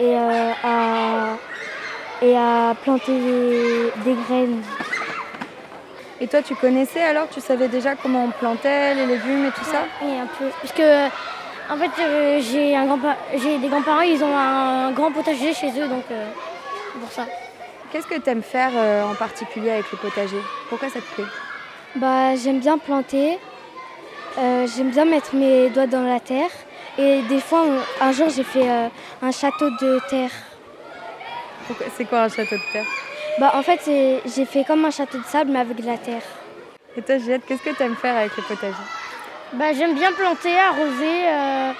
Et, 0.00 0.16
euh, 0.16 0.52
à, 0.64 1.36
et 2.22 2.36
à 2.36 2.74
planter 2.82 3.12
des, 4.04 4.14
graines. 4.26 4.62
Et 6.20 6.26
toi, 6.26 6.40
tu 6.42 6.54
connaissais 6.54 7.02
alors? 7.02 7.28
Tu 7.28 7.40
savais 7.40 7.68
déjà 7.68 7.94
comment 7.94 8.24
on 8.24 8.30
plantait 8.30 8.94
les 8.94 9.06
légumes 9.06 9.46
et 9.46 9.50
tout 9.50 9.64
ça? 9.64 9.82
Oui, 10.00 10.12
un 10.18 10.26
peu. 10.26 10.46
Parce 10.60 10.72
que, 10.72 11.06
en 11.72 11.76
fait, 11.76 12.02
euh, 12.02 12.40
j'ai, 12.40 12.74
un 12.74 12.86
grand 12.86 12.98
j'ai 13.36 13.58
des 13.58 13.68
grands-parents, 13.68 14.00
ils 14.00 14.24
ont 14.24 14.36
un 14.36 14.92
grand 14.92 15.12
potager 15.12 15.52
chez 15.52 15.68
eux, 15.78 15.88
donc 15.88 16.04
euh, 16.10 16.26
pour 16.98 17.12
ça. 17.12 17.26
Qu'est-ce 17.92 18.06
que 18.06 18.18
tu 18.18 18.30
aimes 18.30 18.42
faire 18.42 18.72
en 19.08 19.14
particulier 19.14 19.70
avec 19.70 19.92
le 19.92 19.98
potager? 19.98 20.40
Pourquoi 20.70 20.88
ça 20.88 21.00
te 21.00 21.14
plaît? 21.14 21.28
Bah, 21.96 22.36
J'aime 22.36 22.60
bien 22.60 22.78
planter. 22.78 23.38
Euh, 24.38 24.66
j'aime 24.66 24.90
bien 24.90 25.04
mettre 25.04 25.34
mes 25.34 25.68
doigts 25.70 25.86
dans 25.86 26.02
la 26.02 26.20
terre. 26.20 26.50
Et 26.98 27.22
des 27.22 27.40
fois, 27.40 27.64
un 28.00 28.12
jour, 28.12 28.28
j'ai 28.28 28.44
fait 28.44 28.68
euh, 28.68 28.88
un 29.20 29.30
château 29.30 29.70
de 29.70 30.00
terre. 30.08 30.30
C'est 31.96 32.04
quoi 32.04 32.22
un 32.22 32.28
château 32.28 32.56
de 32.56 32.72
terre? 32.72 32.86
Bah, 33.38 33.52
En 33.54 33.62
fait, 33.62 33.80
j'ai 33.86 34.44
fait 34.44 34.64
comme 34.64 34.84
un 34.84 34.90
château 34.90 35.18
de 35.18 35.24
sable, 35.24 35.50
mais 35.50 35.60
avec 35.60 35.80
de 35.80 35.86
la 35.86 35.98
terre. 35.98 36.22
Et 36.96 37.02
toi, 37.02 37.18
Juliette, 37.18 37.42
qu'est-ce 37.46 37.62
que 37.62 37.74
tu 37.74 37.82
aimes 37.82 37.96
faire 37.96 38.16
avec 38.16 38.36
le 38.36 38.42
potager? 38.42 38.74
Bah, 39.54 39.72
J'aime 39.72 39.94
bien 39.94 40.12
planter, 40.12 40.54
arroser, 40.58 41.72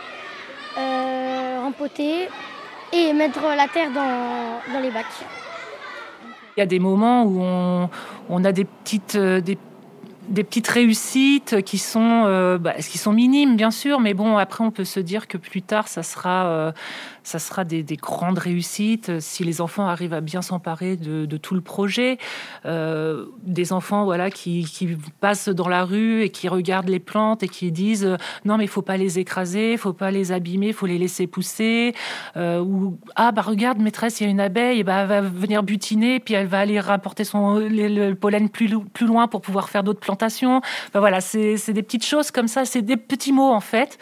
euh, 0.79 1.59
rempoter 1.63 2.29
et 2.93 3.13
mettre 3.13 3.43
la 3.43 3.69
terre 3.69 3.91
dans, 3.91 4.73
dans, 4.73 4.81
les 4.81 4.91
bacs. 4.91 5.05
Il 6.57 6.61
y 6.61 6.63
a 6.63 6.67
des 6.67 6.79
moments 6.79 7.25
où 7.25 7.41
on, 7.43 7.91
on 8.29 8.45
a 8.45 8.53
des 8.53 8.65
petites, 8.65 9.17
des 9.17 9.57
des 10.29 10.45
petites 10.45 10.69
réussites 10.69 11.63
qui 11.63 11.79
sont, 11.79 12.25
euh, 12.27 12.59
bah, 12.59 12.75
qui 12.75 12.99
sont 12.99 13.13
minimes, 13.13 13.57
bien 13.57 13.71
sûr, 13.71 14.01
mais 14.01 14.15
bon, 14.15 14.37
après, 14.37 14.65
on 14.65 14.71
peut 14.71 14.85
se 14.85 15.01
dire 15.01 15.29
que 15.29 15.37
plus 15.37 15.63
tard, 15.63 15.89
ça 15.89 16.03
sera, 16.03 16.47
euh, 16.47 16.73
ça 17.23 17.39
sera 17.39 17.65
des, 17.65 17.85
grandes 17.97 18.39
réussites 18.39 19.21
si 19.21 19.45
les 19.45 19.61
enfants 19.61 19.87
arrivent 19.87 20.15
à 20.15 20.21
bien 20.21 20.43
s'emparer 20.43 20.97
de, 20.97 21.37
tout 21.37 21.55
le 21.55 21.61
projet. 21.61 22.19
Euh, 22.65 23.27
des 23.43 23.73
enfants 23.73 24.05
voilà, 24.05 24.31
qui, 24.31 24.67
passent 25.21 25.49
dans 25.49 25.69
la 25.69 25.85
rue 25.85 26.23
et 26.23 26.31
qui 26.31 26.49
regardent 26.49 26.89
les 26.89 27.01
plantes 27.01 27.43
et 27.43 27.49
qui 27.49 27.71
disent 27.73 28.17
non, 28.45 28.57
mais 28.57 28.65
il 28.65 28.71
faut 28.71 28.83
pas 28.83 28.97
les 28.97 29.19
écraser, 29.19 29.73
il 29.73 29.79
faut 29.79 29.93
pas 29.93 30.11
les 30.11 30.33
abîmer, 30.33 30.69
il 30.69 30.75
faut 30.75 30.87
les 30.87 30.99
laisser 30.99 31.27
pousser. 31.27 31.95
ou 32.37 32.99
ah, 33.17 33.33
bah 33.33 33.43
regarde, 33.43 33.79
maîtresse, 33.81 34.21
il 34.21 34.25
y 34.25 34.27
a 34.27 34.31
une 34.31 34.41
abeille, 34.41 34.83
bah, 34.83 35.03
elle 35.03 35.09
va 35.09 35.21
venir 35.21 35.63
butiner, 35.63 36.21
puis 36.21 36.35
elle 36.35 36.47
va 36.47 36.61
aller 36.61 36.81
rapporter 36.81 37.25
son, 37.25 37.57
le, 37.59 38.15
pollen 38.15 38.49
plus, 38.49 38.69
loin 39.01 39.29
pour 39.29 39.41
pouvoir 39.41 39.69
faire 39.69 39.83
d'autres 39.83 40.01
plantes 40.01 40.23
voilà, 40.95 41.21
c'est 41.21 41.73
des 41.73 41.83
petites 41.83 42.05
choses 42.05 42.31
comme 42.31 42.49
ça, 42.49 42.65
c'est 42.65 42.83
des 42.83 42.97
petits 42.97 43.33
mots 43.33 43.53
en 43.53 43.61
fait. 43.61 43.99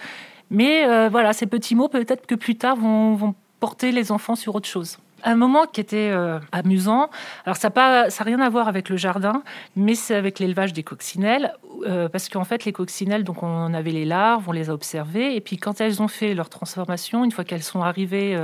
Mais 0.50 0.84
euh, 0.84 1.08
voilà, 1.08 1.32
ces 1.32 1.46
petits 1.46 1.74
mots, 1.74 1.88
peut-être 1.88 2.26
que 2.26 2.34
plus 2.34 2.56
tard, 2.56 2.76
vont, 2.76 3.34
porter 3.60 3.92
les 3.92 4.10
enfants 4.10 4.36
sur 4.36 4.54
autre 4.54 4.68
chose. 4.68 4.96
Un 5.22 5.34
moment 5.34 5.66
qui 5.66 5.82
était 5.82 6.08
euh, 6.10 6.38
amusant, 6.50 7.10
alors 7.44 7.58
ça 7.58 7.68
n'a 7.68 8.08
rien 8.24 8.40
à 8.40 8.48
voir 8.48 8.68
avec 8.68 8.88
le 8.88 8.96
jardin, 8.96 9.42
mais 9.76 9.94
c'est 9.94 10.14
avec 10.14 10.38
l'élevage 10.38 10.72
des 10.72 10.82
coccinelles, 10.82 11.52
euh, 11.86 12.08
parce 12.08 12.30
qu'en 12.30 12.44
fait 12.44 12.64
les 12.64 12.72
coccinelles, 12.72 13.22
donc 13.22 13.42
on 13.42 13.74
avait 13.74 13.90
les 13.90 14.06
larves, 14.06 14.48
on 14.48 14.52
les 14.52 14.70
a 14.70 14.72
observées, 14.72 15.36
et 15.36 15.42
puis 15.42 15.58
quand 15.58 15.82
elles 15.82 16.00
ont 16.00 16.08
fait 16.08 16.32
leur 16.32 16.48
transformation, 16.48 17.22
une 17.22 17.32
fois 17.32 17.44
qu'elles 17.44 17.62
sont 17.62 17.82
arrivées 17.82 18.34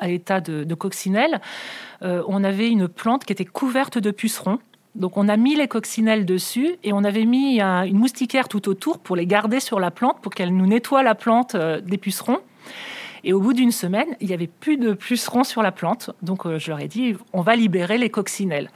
à 0.00 0.08
l'état 0.08 0.40
de, 0.40 0.64
de 0.64 0.74
coccinelles, 0.74 1.40
on 2.02 2.42
avait 2.42 2.68
une 2.68 2.88
plante 2.88 3.24
qui 3.24 3.32
était 3.32 3.44
couverte 3.44 3.98
de 3.98 4.10
pucerons. 4.10 4.58
Donc 4.96 5.18
on 5.18 5.28
a 5.28 5.36
mis 5.36 5.54
les 5.54 5.68
coccinelles 5.68 6.24
dessus 6.24 6.76
et 6.82 6.92
on 6.92 7.04
avait 7.04 7.26
mis 7.26 7.60
une 7.60 7.98
moustiquaire 7.98 8.48
tout 8.48 8.68
autour 8.68 8.98
pour 8.98 9.14
les 9.14 9.26
garder 9.26 9.60
sur 9.60 9.78
la 9.78 9.90
plante, 9.90 10.20
pour 10.22 10.32
qu'elle 10.32 10.56
nous 10.56 10.66
nettoie 10.66 11.02
la 11.02 11.14
plante 11.14 11.54
euh, 11.54 11.80
des 11.80 11.98
pucerons. 11.98 12.38
Et 13.22 13.32
au 13.32 13.40
bout 13.40 13.52
d'une 13.52 13.72
semaine, 13.72 14.08
il 14.20 14.28
n'y 14.28 14.34
avait 14.34 14.46
plus 14.46 14.78
de 14.78 14.94
pucerons 14.94 15.44
sur 15.44 15.62
la 15.62 15.70
plante. 15.70 16.10
Donc 16.22 16.46
euh, 16.46 16.58
je 16.58 16.70
leur 16.70 16.80
ai 16.80 16.88
dit, 16.88 17.14
on 17.34 17.42
va 17.42 17.56
libérer 17.56 17.98
les 17.98 18.08
coccinelles. 18.08 18.70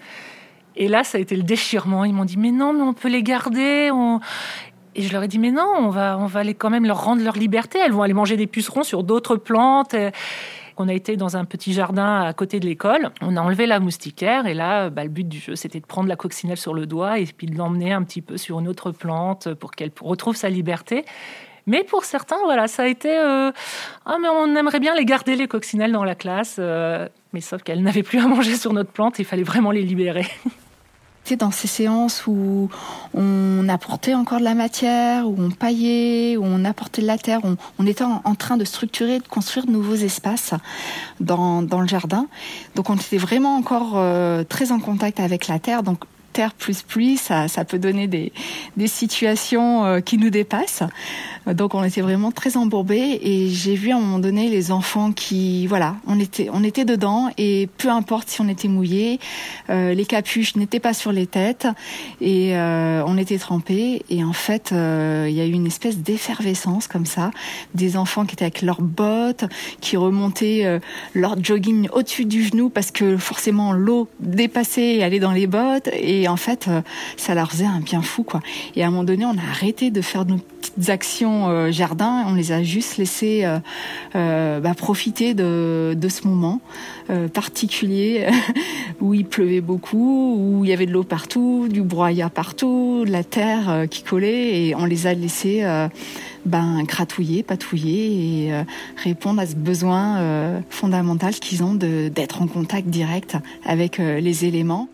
Et 0.76 0.88
là, 0.88 1.04
ça 1.04 1.18
a 1.18 1.20
été 1.20 1.36
le 1.36 1.42
déchirement. 1.42 2.04
Ils 2.04 2.12
m'ont 2.12 2.24
dit, 2.24 2.36
mais 2.36 2.50
non, 2.50 2.72
mais 2.72 2.82
on 2.82 2.92
peut 2.92 3.08
les 3.08 3.22
garder. 3.22 3.90
Et 4.94 5.02
je 5.02 5.12
leur 5.12 5.22
ai 5.22 5.28
dit, 5.28 5.38
mais 5.38 5.50
non, 5.50 5.68
on 5.78 5.88
va, 5.88 6.16
on 6.18 6.26
va 6.26 6.44
quand 6.54 6.70
même 6.70 6.86
leur 6.86 7.04
rendre 7.04 7.22
leur 7.22 7.36
liberté. 7.36 7.78
Elles 7.84 7.92
vont 7.92 8.02
aller 8.02 8.14
manger 8.14 8.36
des 8.36 8.46
pucerons 8.46 8.82
sur 8.82 9.02
d'autres 9.02 9.36
plantes. 9.36 9.94
On 10.80 10.88
a 10.88 10.94
été 10.94 11.18
dans 11.18 11.36
un 11.36 11.44
petit 11.44 11.74
jardin 11.74 12.22
à 12.22 12.32
côté 12.32 12.58
de 12.58 12.66
l'école. 12.66 13.10
On 13.20 13.36
a 13.36 13.40
enlevé 13.42 13.66
la 13.66 13.80
moustiquaire 13.80 14.46
et 14.46 14.54
là, 14.54 14.88
bah, 14.88 15.04
le 15.04 15.10
but 15.10 15.28
du 15.28 15.38
jeu, 15.38 15.54
c'était 15.54 15.78
de 15.78 15.84
prendre 15.84 16.08
la 16.08 16.16
coccinelle 16.16 16.56
sur 16.56 16.72
le 16.72 16.86
doigt 16.86 17.18
et 17.18 17.26
puis 17.26 17.46
de 17.46 17.54
l'emmener 17.54 17.92
un 17.92 18.02
petit 18.02 18.22
peu 18.22 18.38
sur 18.38 18.60
une 18.60 18.66
autre 18.66 18.90
plante 18.90 19.52
pour 19.52 19.72
qu'elle 19.72 19.92
retrouve 20.00 20.36
sa 20.36 20.48
liberté. 20.48 21.04
Mais 21.66 21.84
pour 21.84 22.06
certains, 22.06 22.38
voilà, 22.44 22.66
ça 22.66 22.84
a 22.84 22.86
été 22.86 23.10
euh, 23.10 23.52
ah 24.06 24.16
mais 24.22 24.28
on 24.28 24.56
aimerait 24.56 24.80
bien 24.80 24.94
les 24.94 25.04
garder 25.04 25.36
les 25.36 25.48
coccinelles 25.48 25.92
dans 25.92 26.04
la 26.04 26.14
classe, 26.14 26.56
euh, 26.58 27.06
mais 27.34 27.42
sauf 27.42 27.62
qu'elles 27.62 27.82
n'avaient 27.82 28.02
plus 28.02 28.18
à 28.18 28.26
manger 28.26 28.56
sur 28.56 28.72
notre 28.72 28.90
plante, 28.90 29.18
il 29.18 29.26
fallait 29.26 29.42
vraiment 29.42 29.72
les 29.72 29.82
libérer. 29.82 30.26
dans 31.36 31.50
ces 31.50 31.68
séances 31.68 32.26
où 32.26 32.68
on 33.14 33.68
apportait 33.68 34.14
encore 34.14 34.38
de 34.38 34.44
la 34.44 34.54
matière, 34.54 35.28
où 35.28 35.34
on 35.38 35.50
paillait, 35.50 36.36
où 36.36 36.44
on 36.44 36.64
apportait 36.64 37.02
de 37.02 37.06
la 37.06 37.18
terre, 37.18 37.40
on, 37.44 37.56
on 37.78 37.86
était 37.86 38.04
en, 38.04 38.34
train 38.34 38.56
de 38.56 38.64
structurer, 38.64 39.18
de 39.18 39.26
construire 39.26 39.66
de 39.66 39.70
nouveaux 39.70 39.94
espaces 39.94 40.54
dans, 41.20 41.62
dans 41.62 41.80
le 41.80 41.88
jardin. 41.88 42.26
Donc 42.74 42.90
on 42.90 42.96
était 42.96 43.18
vraiment 43.18 43.56
encore 43.56 43.92
euh, 43.96 44.44
très 44.44 44.72
en 44.72 44.80
contact 44.80 45.20
avec 45.20 45.48
la 45.48 45.58
terre. 45.58 45.82
Donc 45.82 46.04
terre 46.40 46.54
plus 46.54 46.80
pluie, 46.80 47.18
ça, 47.18 47.48
ça 47.48 47.66
peut 47.66 47.78
donner 47.78 48.06
des, 48.06 48.32
des 48.78 48.86
situations 48.86 49.84
euh, 49.84 50.00
qui 50.00 50.16
nous 50.16 50.30
dépassent. 50.30 50.84
Donc 51.46 51.74
on 51.74 51.84
était 51.84 52.00
vraiment 52.00 52.32
très 52.32 52.56
embourbés 52.56 53.18
et 53.22 53.48
j'ai 53.48 53.74
vu 53.74 53.90
à 53.90 53.96
un 53.96 54.00
moment 54.00 54.18
donné 54.18 54.48
les 54.48 54.72
enfants 54.72 55.12
qui, 55.12 55.66
voilà, 55.66 55.96
on 56.06 56.18
était, 56.18 56.48
on 56.52 56.62
était 56.62 56.84
dedans 56.86 57.28
et 57.36 57.68
peu 57.76 57.88
importe 57.88 58.28
si 58.28 58.40
on 58.40 58.48
était 58.48 58.68
mouillé, 58.68 59.20
euh, 59.68 59.92
les 59.92 60.04
capuches 60.04 60.56
n'étaient 60.56 60.80
pas 60.80 60.94
sur 60.94 61.12
les 61.12 61.26
têtes 61.26 61.66
et 62.20 62.56
euh, 62.56 63.02
on 63.06 63.18
était 63.18 63.38
trempés 63.38 64.02
et 64.10 64.22
en 64.22 64.34
fait 64.34 64.70
il 64.70 65.32
y 65.32 65.40
a 65.40 65.46
eu 65.46 65.52
une 65.52 65.66
espèce 65.66 65.98
d'effervescence 65.98 66.86
comme 66.86 67.06
ça, 67.06 67.30
des 67.74 67.96
enfants 67.96 68.24
qui 68.26 68.34
étaient 68.34 68.44
avec 68.44 68.62
leurs 68.62 68.82
bottes, 68.82 69.44
qui 69.80 69.96
remontaient 69.96 70.80
leur 71.14 71.42
jogging 71.42 71.88
au-dessus 71.92 72.26
du 72.26 72.44
genou 72.44 72.68
parce 72.68 72.90
que 72.90 73.16
forcément 73.16 73.72
l'eau 73.72 74.08
dépassait 74.20 74.96
et 74.96 75.02
allait 75.02 75.20
dans 75.20 75.32
les 75.32 75.46
bottes 75.46 75.88
et 75.92 76.28
en 76.30 76.36
fait 76.36 76.68
ça 77.16 77.34
leur 77.34 77.50
faisait 77.50 77.66
un 77.66 77.80
bien 77.80 78.02
fou 78.02 78.22
quoi. 78.22 78.40
Et 78.76 78.82
à 78.82 78.86
un 78.86 78.90
moment 78.90 79.04
donné 79.04 79.24
on 79.24 79.36
a 79.36 79.50
arrêté 79.50 79.90
de 79.90 80.00
faire 80.00 80.24
nos 80.24 80.38
petites 80.60 80.90
actions 80.90 81.48
euh, 81.48 81.70
jardin. 81.70 82.24
On 82.26 82.34
les 82.34 82.52
a 82.52 82.62
juste 82.62 82.96
laissés 82.96 83.44
euh, 83.44 83.58
euh, 84.14 84.60
bah, 84.60 84.74
profiter 84.74 85.34
de, 85.34 85.94
de, 85.96 86.08
ce 86.08 86.26
moment 86.26 86.60
particulier 87.32 88.28
où 89.00 89.14
il 89.14 89.24
pleuvait 89.24 89.60
beaucoup, 89.60 90.36
où 90.38 90.64
il 90.64 90.70
y 90.70 90.72
avait 90.72 90.86
de 90.86 90.92
l'eau 90.92 91.02
partout, 91.02 91.66
du 91.68 91.82
broyat 91.82 92.30
partout, 92.30 93.02
de 93.04 93.10
la 93.10 93.24
terre 93.24 93.86
qui 93.90 94.04
collait, 94.04 94.66
et 94.66 94.74
on 94.76 94.84
les 94.84 95.08
a 95.08 95.14
laissés 95.14 95.64
ben, 96.46 96.84
gratouiller, 96.84 97.42
patouiller 97.42 98.46
et 98.46 98.52
répondre 98.96 99.40
à 99.40 99.46
ce 99.46 99.56
besoin 99.56 100.62
fondamental 100.70 101.34
qu'ils 101.34 101.64
ont 101.64 101.74
d'être 101.74 102.42
en 102.42 102.46
contact 102.46 102.86
direct 102.86 103.36
avec 103.64 103.98
les 103.98 104.44
éléments. 104.44 104.88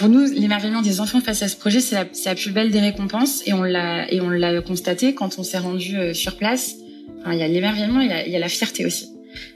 Pour 0.00 0.08
nous, 0.08 0.24
l'émerveillement 0.32 0.80
des 0.80 1.02
enfants 1.02 1.20
face 1.20 1.42
à 1.42 1.48
ce 1.48 1.56
projet, 1.56 1.80
c'est 1.80 1.94
la, 1.94 2.34
plus 2.34 2.52
belle 2.52 2.70
des 2.70 2.80
récompenses 2.80 3.42
et 3.46 3.52
on 3.52 3.62
l'a 3.62 4.10
et 4.10 4.22
on 4.22 4.30
l'a 4.30 4.62
constaté 4.62 5.12
quand 5.12 5.38
on 5.38 5.42
s'est 5.42 5.58
rendu 5.58 5.98
euh, 5.98 6.14
sur 6.14 6.38
place. 6.38 6.76
Enfin, 7.20 7.34
il 7.34 7.38
y 7.38 7.42
a 7.42 7.48
l'émerveillement, 7.48 8.00
il 8.00 8.10
il 8.26 8.32
y 8.32 8.36
a 8.36 8.38
la 8.38 8.48
fierté 8.48 8.86
aussi. 8.86 9.10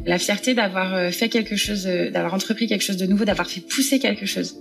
La 0.04 0.18
fierté 0.18 0.52
d'avoir 0.52 0.94
euh, 0.94 1.11
fait 1.11 1.30
quelque 1.30 1.57
chose, 1.57 1.87
euh, 1.87 2.11
d'avoir 2.11 2.35
entrepris 2.35 2.66
quelque 2.66 2.83
chose 2.83 2.98
de 2.98 3.07
nouveau, 3.07 3.24
d'avoir 3.24 3.48
fait 3.48 3.62
pousser 3.62 3.98
quelque 3.98 4.26
chose. 4.26 4.59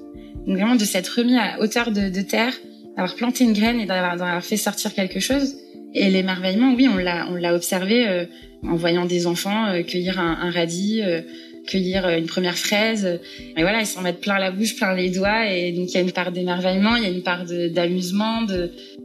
Donc 0.48 0.56
vraiment 0.56 0.78
de 0.78 0.86
s'être 0.86 1.10
remis 1.10 1.38
à 1.38 1.60
hauteur 1.60 1.92
de, 1.92 2.22
terre, 2.22 2.54
d'avoir 2.96 3.16
planté 3.16 3.44
une 3.44 3.52
graine 3.52 3.82
et 3.82 3.86
d'avoir 3.86 4.42
fait 4.42 4.56
sortir 4.56 4.94
quelque 4.94 5.20
chose. 5.20 5.58
Et 5.94 6.10
l'émerveillement, 6.10 6.74
oui, 6.74 6.88
on 6.88 6.96
l'a 6.96 7.28
on 7.30 7.36
l'a 7.36 7.54
observé 7.54 8.26
en 8.64 8.76
voyant 8.76 9.06
des 9.06 9.28
enfants 9.28 9.84
cueillir 9.84 10.18
un 10.20 10.50
radis 10.50 11.02
cueillir 11.68 12.06
euh, 12.06 12.18
une 12.18 12.26
première 12.26 12.58
fraise. 12.58 13.20
Et 13.58 13.62
voilà, 13.62 13.82
ils 13.82 13.86
s'en 13.86 14.02
mettent 14.02 14.22
plein 14.22 14.40
la 14.40 14.52
bouche, 14.52 14.76
plein 14.76 14.96
les 14.96 15.10
doigts. 15.10 15.48
Et 15.52 15.72
donc, 15.72 15.90
il 15.90 15.94
y 15.94 15.98
a 15.98 16.02
une 16.02 16.12
part 16.12 16.32
d'émerveillement, 16.32 16.96
il 16.96 17.04
y 17.04 17.06
a 17.06 17.10
une 17.10 17.24
part 17.24 17.46
d'amusement. 17.46 18.46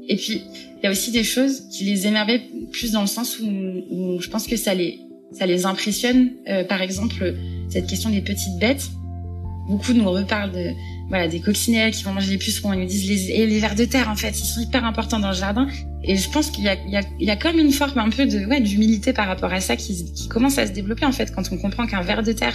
Et 0.09 0.17
puis, 0.17 0.43
il 0.79 0.85
y 0.85 0.87
a 0.87 0.91
aussi 0.91 1.11
des 1.11 1.25
choses 1.25 1.63
qui 1.71 1.85
les 1.85 2.07
émerveillent 2.07 2.51
plus 2.73 2.93
dans 2.93 3.01
le 3.01 3.07
sens 3.07 3.39
où, 3.41 3.47
où 3.91 4.21
je 4.21 4.29
pense 4.29 4.47
que 4.47 4.57
ça 4.57 4.75
les, 4.75 4.99
ça 5.33 5.47
les 5.47 5.67
impressionne. 5.67 6.33
Euh, 6.49 6.65
par 6.65 6.83
exemple, 6.83 7.35
cette 7.69 7.87
question 7.87 8.11
des 8.11 8.23
petites 8.23 8.59
bêtes. 8.59 8.89
Beaucoup 9.69 9.93
nous 9.93 10.11
reparlent 10.11 10.53
de, 10.53 10.71
voilà, 11.09 11.29
des 11.29 11.41
coccinelles 11.41 11.93
qui 11.93 12.05
vont 12.05 12.13
manger 12.13 12.33
les 12.33 12.39
pucerons. 12.39 12.73
Ils 12.73 12.81
nous 12.81 12.87
disent 12.87 13.09
les, 13.09 13.31
et 13.31 13.47
les 13.47 13.59
vers 13.61 13.75
de 13.75 13.85
terre, 13.85 14.09
en 14.11 14.17
fait, 14.17 14.39
ils 14.39 14.45
sont 14.45 14.61
hyper 14.61 14.85
importants 14.85 15.19
dans 15.19 15.29
le 15.29 15.35
jardin. 15.35 15.67
Et 16.05 16.17
je 16.17 16.31
pense 16.31 16.51
qu'il 16.51 16.65
y 16.65 16.69
a, 16.69 16.77
il 16.87 16.93
y 16.93 16.97
a, 16.97 17.03
il 17.19 17.27
y 17.27 17.31
a 17.31 17.37
comme 17.37 17.59
une 17.59 17.73
forme 17.73 17.99
un 17.99 18.11
peu 18.11 18.27
de, 18.27 18.47
ouais, 18.47 18.61
d'humilité 18.61 19.13
par 19.13 19.27
rapport 19.27 19.53
à 19.53 19.61
ça 19.61 19.77
qui, 19.77 20.13
qui 20.13 20.29
commence 20.29 20.59
à 20.59 20.67
se 20.67 20.73
développer, 20.73 21.07
en 21.07 21.13
fait, 21.13 21.35
quand 21.35 21.51
on 21.51 21.57
comprend 21.57 21.87
qu'un 21.87 22.03
ver 22.03 22.23
de 22.23 22.33
terre, 22.33 22.55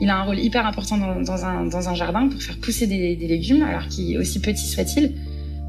il 0.00 0.10
a 0.10 0.18
un 0.18 0.22
rôle 0.22 0.38
hyper 0.38 0.66
important 0.66 0.98
dans, 0.98 1.20
dans, 1.20 1.44
un, 1.44 1.64
dans 1.66 1.88
un 1.88 1.94
jardin 1.94 2.28
pour 2.28 2.42
faire 2.42 2.58
pousser 2.58 2.86
des, 2.86 3.16
des 3.16 3.28
légumes, 3.28 3.62
alors 3.62 3.86
qu'il 3.88 4.18
aussi 4.18 4.40
petit 4.40 4.66
soit-il. 4.66 5.14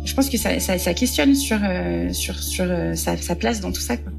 Je 0.04 0.14
pense 0.14 0.30
que 0.30 0.38
ça, 0.38 0.60
ça, 0.60 0.78
ça 0.78 0.94
questionne 0.94 1.36
sur, 1.36 1.60
euh, 1.64 2.12
sur, 2.14 2.40
sur 2.40 2.66
euh, 2.68 2.94
sa, 2.96 3.18
sa, 3.18 3.36
place 3.36 3.62
dans 3.62 3.72
tout 3.72 3.82
ça. 3.82 3.98
Quoi. 3.98 4.12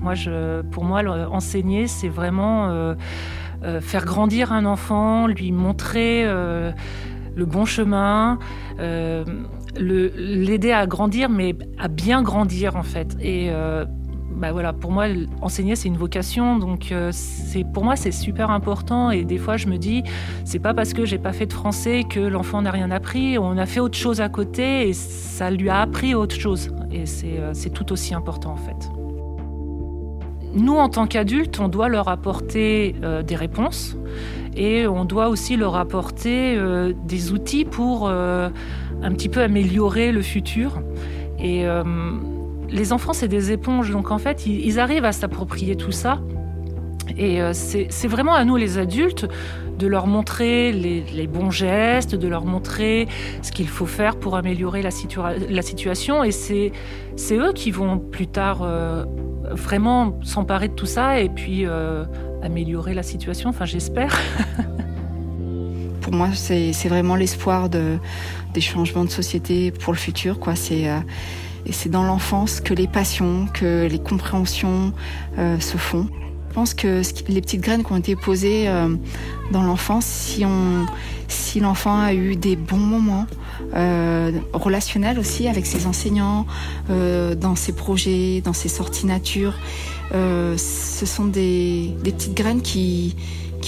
Moi, 0.00 0.14
je, 0.14 0.62
pour 0.62 0.84
moi, 0.84 1.02
enseigner, 1.30 1.86
c'est 1.86 2.08
vraiment 2.08 2.70
euh, 2.70 2.94
euh, 3.64 3.80
faire 3.80 4.04
grandir 4.04 4.52
un 4.52 4.64
enfant, 4.64 5.26
lui 5.26 5.52
montrer 5.52 6.24
euh, 6.24 6.72
le 7.36 7.44
bon 7.44 7.64
chemin, 7.64 8.38
euh, 8.80 9.24
l'aider 9.76 10.72
à 10.72 10.86
grandir, 10.86 11.28
mais 11.28 11.54
à 11.78 11.88
bien 11.88 12.22
grandir 12.22 12.76
en 12.76 12.82
fait. 12.82 13.16
Et 13.20 13.50
bah 14.34 14.50
voilà, 14.50 14.72
pour 14.72 14.90
moi, 14.90 15.06
enseigner 15.40 15.76
c'est 15.76 15.88
une 15.88 15.96
vocation, 15.96 16.58
donc 16.58 16.92
c'est 17.12 17.64
pour 17.64 17.84
moi 17.84 17.96
c'est 17.96 18.10
super 18.10 18.50
important. 18.50 19.10
Et 19.10 19.24
des 19.24 19.38
fois, 19.38 19.56
je 19.56 19.68
me 19.68 19.78
dis, 19.78 20.02
c'est 20.44 20.58
pas 20.58 20.74
parce 20.74 20.92
que 20.92 21.04
j'ai 21.04 21.18
pas 21.18 21.32
fait 21.32 21.46
de 21.46 21.52
français 21.52 22.02
que 22.08 22.20
l'enfant 22.20 22.60
n'a 22.62 22.70
rien 22.70 22.90
appris. 22.90 23.38
On 23.38 23.56
a 23.56 23.66
fait 23.66 23.80
autre 23.80 23.96
chose 23.96 24.20
à 24.20 24.28
côté 24.28 24.88
et 24.88 24.92
ça 24.92 25.50
lui 25.50 25.68
a 25.70 25.80
appris 25.80 26.14
autre 26.14 26.34
chose. 26.34 26.70
Et 26.90 27.06
c'est 27.06 27.70
tout 27.70 27.92
aussi 27.92 28.14
important 28.14 28.52
en 28.52 28.56
fait 28.56 29.01
nous, 30.54 30.76
en 30.76 30.88
tant 30.88 31.06
qu'adultes, 31.06 31.60
on 31.60 31.68
doit 31.68 31.88
leur 31.88 32.08
apporter 32.08 32.94
euh, 33.02 33.22
des 33.22 33.36
réponses 33.36 33.96
et 34.54 34.86
on 34.86 35.04
doit 35.04 35.28
aussi 35.28 35.56
leur 35.56 35.76
apporter 35.76 36.54
euh, 36.56 36.92
des 37.06 37.32
outils 37.32 37.64
pour 37.64 38.08
euh, 38.08 38.50
un 39.02 39.12
petit 39.12 39.30
peu 39.30 39.40
améliorer 39.40 40.12
le 40.12 40.22
futur. 40.22 40.82
Et 41.44 41.64
les 42.70 42.92
enfants, 42.92 43.12
c'est 43.12 43.26
des 43.26 43.50
éponges, 43.50 43.90
donc 43.90 44.12
en 44.12 44.18
fait, 44.18 44.46
ils, 44.46 44.78
arrivent 44.78 45.04
à 45.04 45.10
s'approprier 45.10 45.74
tout 45.74 45.90
ça. 45.90 46.20
Et 47.18 47.40
c'est 47.52 48.06
vraiment 48.06 48.34
à 48.34 48.44
nous 48.44 48.54
les 48.54 48.78
adultes 48.78 49.26
de 49.76 49.88
leur 49.88 50.06
montrer 50.06 50.70
les, 50.70 51.26
bons 51.26 51.50
gestes, 51.50 52.14
de 52.14 52.28
leur 52.28 52.44
montrer 52.44 53.08
ce 53.42 53.50
qu'il 53.50 53.66
faut 53.66 53.86
faire 53.86 54.14
pour 54.14 54.36
améliorer 54.36 54.82
la, 54.82 54.90
la 55.50 55.62
situation. 55.62 56.22
Et 56.22 56.30
c'est 56.30 56.70
eux 57.32 57.52
qui 57.52 57.72
vont 57.72 57.98
plus 57.98 58.28
tard 58.28 58.64
vraiment 59.54 60.18
s'emparer 60.22 60.68
de 60.68 60.74
tout 60.74 60.86
ça 60.86 61.20
et 61.20 61.28
puis 61.28 61.64
améliorer 62.42 62.94
la 62.94 63.02
situation. 63.02 63.50
Enfin, 63.50 63.64
j'espère. 63.64 64.18
pour 66.02 66.12
moi, 66.12 66.28
c'est 66.34 66.88
vraiment 66.88 67.14
l'espoir 67.16 67.70
de, 67.70 67.98
des 68.52 68.60
changements 68.60 69.04
de 69.04 69.10
société 69.10 69.70
pour 69.70 69.92
le 69.92 69.98
futur. 69.98 70.38
Quoi. 70.38 70.56
C'est, 70.56 70.88
euh, 70.88 70.98
et 71.64 71.72
c'est 71.72 71.88
dans 71.88 72.04
l'enfance 72.04 72.60
que 72.60 72.74
les 72.74 72.88
passions, 72.88 73.46
que 73.54 73.86
les 73.90 73.98
compréhensions 73.98 74.92
euh, 75.38 75.58
se 75.60 75.78
font. 75.78 76.08
Je 76.52 76.54
pense 76.54 76.74
que 76.74 77.00
les 77.28 77.40
petites 77.40 77.62
graines 77.62 77.82
qui 77.82 77.92
ont 77.92 77.96
été 77.96 78.14
posées 78.14 78.68
euh, 78.68 78.94
dans 79.52 79.62
l'enfance, 79.62 80.04
si, 81.28 81.60
l'enfant 81.60 81.98
a 81.98 82.12
eu 82.12 82.36
des 82.36 82.56
bons 82.56 82.76
moments 82.76 83.26
relationnels 84.52 85.18
aussi 85.18 85.48
avec 85.48 85.64
ses 85.64 85.86
enseignants, 85.86 86.46
dans 86.88 87.56
ses 87.56 87.72
projets, 87.72 88.42
dans 88.42 88.52
ses 88.52 88.68
sorties 88.68 89.06
nature, 89.06 89.54
ce 90.12 91.06
sont 91.06 91.24
des, 91.24 91.94
petites 92.04 92.34
graines 92.34 92.60
qui, 92.60 93.16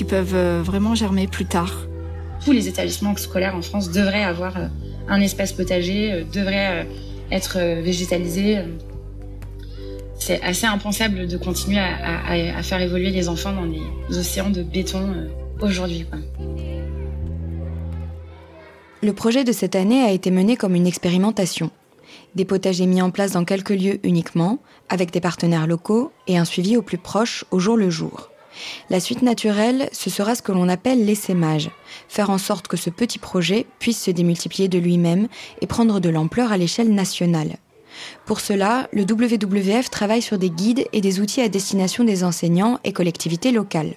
peuvent 0.07 0.61
vraiment 0.62 0.94
germer 0.94 1.27
plus 1.27 1.47
tard 1.47 1.87
tous 2.44 2.53
les 2.53 2.68
établissements 2.68 3.16
scolaires 3.16 3.55
en 3.55 3.62
France 3.62 3.90
devraient 3.90 4.23
avoir 4.23 4.57
euh, 4.57 4.66
un 5.09 5.20
espace 5.20 5.53
potager, 5.53 6.12
euh, 6.12 6.25
devraient 6.33 6.83
euh, 6.83 6.85
être 7.31 7.59
végétalisés. 7.59 8.59
C'est 10.27 10.41
assez 10.41 10.65
impensable 10.65 11.27
de 11.27 11.37
continuer 11.37 11.81
à, 11.81 12.63
faire 12.63 12.81
évoluer 12.81 13.11
les 13.11 13.29
enfants 13.29 13.53
dans 13.53 13.67
des 13.67 14.19
océans 14.19 14.49
de 14.49 14.63
béton 14.63 15.29
aujourd'hui. 15.61 16.07
Le 19.03 19.13
projet 19.13 19.45
de 19.45 19.53
cette 19.53 19.77
année 19.77 20.01
a 20.01 20.13
été 20.13 20.31
mené 20.31 20.57
comme 20.57 20.77
une 20.77 20.87
expérimentation. 20.87 21.71
Des 22.37 22.47
potagers 22.47 22.87
mis 22.87 23.03
en 23.03 23.11
place 23.11 23.33
dans 23.33 23.45
quelques 23.45 23.69
lieux 23.69 24.01
uniquement, 24.03 24.61
avec 24.89 25.11
des 25.11 25.21
partenaires 25.21 25.67
locaux 25.67 26.11
et 26.27 26.39
un 26.39 26.47
suivi 26.47 26.79
au 26.79 26.81
plus 26.83 26.97
proche 26.97 27.45
au 27.51 27.59
jour 27.59 27.77
le 27.77 27.91
jour. 27.91 28.31
La 28.89 29.01
suite 29.01 29.21
naturelle, 29.21 29.91
ce 29.93 30.09
sera 30.09 30.35
ce 30.35 30.41
que 30.41 30.53
l'on 30.53 30.71
appelle 30.71 31.05
l'essaimage, 31.05 31.71
faire 32.09 32.31
en 32.31 32.39
sorte 32.39 32.67
que 32.67 32.79
ce 32.79 32.89
petit 32.89 33.19
projet 33.19 33.67
puisse 33.79 34.03
se 34.03 34.11
démultiplier 34.11 34.69
de 34.69 34.79
lui-même 34.79 35.29
et 35.61 35.67
prendre 35.67 36.01
de 36.01 36.09
l'ampleur 36.09 36.51
à 36.51 36.57
l'échelle 36.57 36.95
nationale. 36.95 37.59
Pour 38.24 38.40
cela, 38.40 38.88
le 38.92 39.02
WWF 39.02 39.90
travaille 39.90 40.22
sur 40.22 40.38
des 40.38 40.50
guides 40.50 40.87
et 40.92 41.00
des 41.00 41.20
outils 41.20 41.40
à 41.40 41.48
destination 41.48 42.04
des 42.04 42.24
enseignants 42.24 42.78
et 42.85 42.92
collectivités 42.92 43.52
locales. 43.52 43.94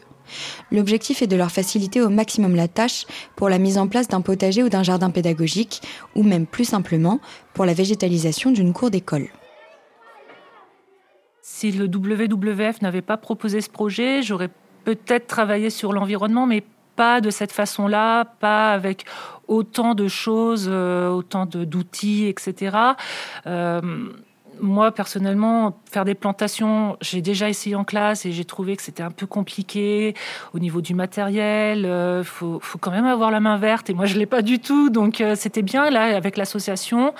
L'objectif 0.71 1.21
est 1.21 1.27
de 1.27 1.35
leur 1.35 1.51
faciliter 1.51 2.01
au 2.01 2.09
maximum 2.09 2.55
la 2.55 2.67
tâche 2.67 3.05
pour 3.35 3.49
la 3.49 3.59
mise 3.59 3.77
en 3.77 3.87
place 3.87 4.07
d'un 4.07 4.21
potager 4.21 4.63
ou 4.63 4.69
d'un 4.69 4.83
jardin 4.83 5.09
pédagogique, 5.09 5.81
ou 6.15 6.23
même 6.23 6.45
plus 6.45 6.65
simplement 6.65 7.19
pour 7.53 7.65
la 7.65 7.73
végétalisation 7.73 8.51
d'une 8.51 8.73
cour 8.73 8.91
d'école. 8.91 9.27
Si 11.41 11.71
le 11.71 11.85
WWF 11.85 12.81
n'avait 12.81 13.01
pas 13.01 13.17
proposé 13.17 13.61
ce 13.61 13.69
projet, 13.69 14.21
j'aurais 14.21 14.49
peut-être 14.83 15.27
travaillé 15.27 15.69
sur 15.69 15.93
l'environnement, 15.93 16.45
mais 16.45 16.63
pas 16.95 17.21
de 17.21 17.29
cette 17.29 17.51
façon-là, 17.51 18.25
pas 18.25 18.73
avec 18.73 19.05
autant 19.47 19.95
de 19.95 20.07
choses, 20.07 20.67
euh, 20.69 21.09
autant 21.09 21.45
d'outils, 21.45 22.27
etc 22.27 22.95
moi, 24.61 24.91
personnellement, 24.91 25.79
faire 25.91 26.05
des 26.05 26.15
plantations, 26.15 26.97
j'ai 27.01 27.21
déjà 27.21 27.49
essayé 27.49 27.75
en 27.75 27.83
classe 27.83 28.25
et 28.25 28.31
j'ai 28.31 28.45
trouvé 28.45 28.75
que 28.75 28.83
c'était 28.83 29.03
un 29.03 29.11
peu 29.11 29.25
compliqué 29.25 30.15
au 30.53 30.59
niveau 30.59 30.81
du 30.81 30.93
matériel. 30.93 31.79
Il 31.79 31.85
euh, 31.85 32.23
faut, 32.23 32.59
quand 32.79 32.91
même 32.91 33.05
avoir 33.05 33.31
la 33.31 33.39
main 33.39 33.57
verte 33.57 33.89
et 33.89 33.93
moi, 33.93 34.05
je 34.05 34.17
l'ai 34.17 34.25
pas 34.25 34.41
du 34.41 34.59
tout. 34.59 34.89
Donc, 34.89 35.21
euh, 35.21 35.35
c'était 35.35 35.61
bien. 35.61 35.89
Là, 35.89 36.15
avec 36.15 36.37
l'association, 36.37 37.13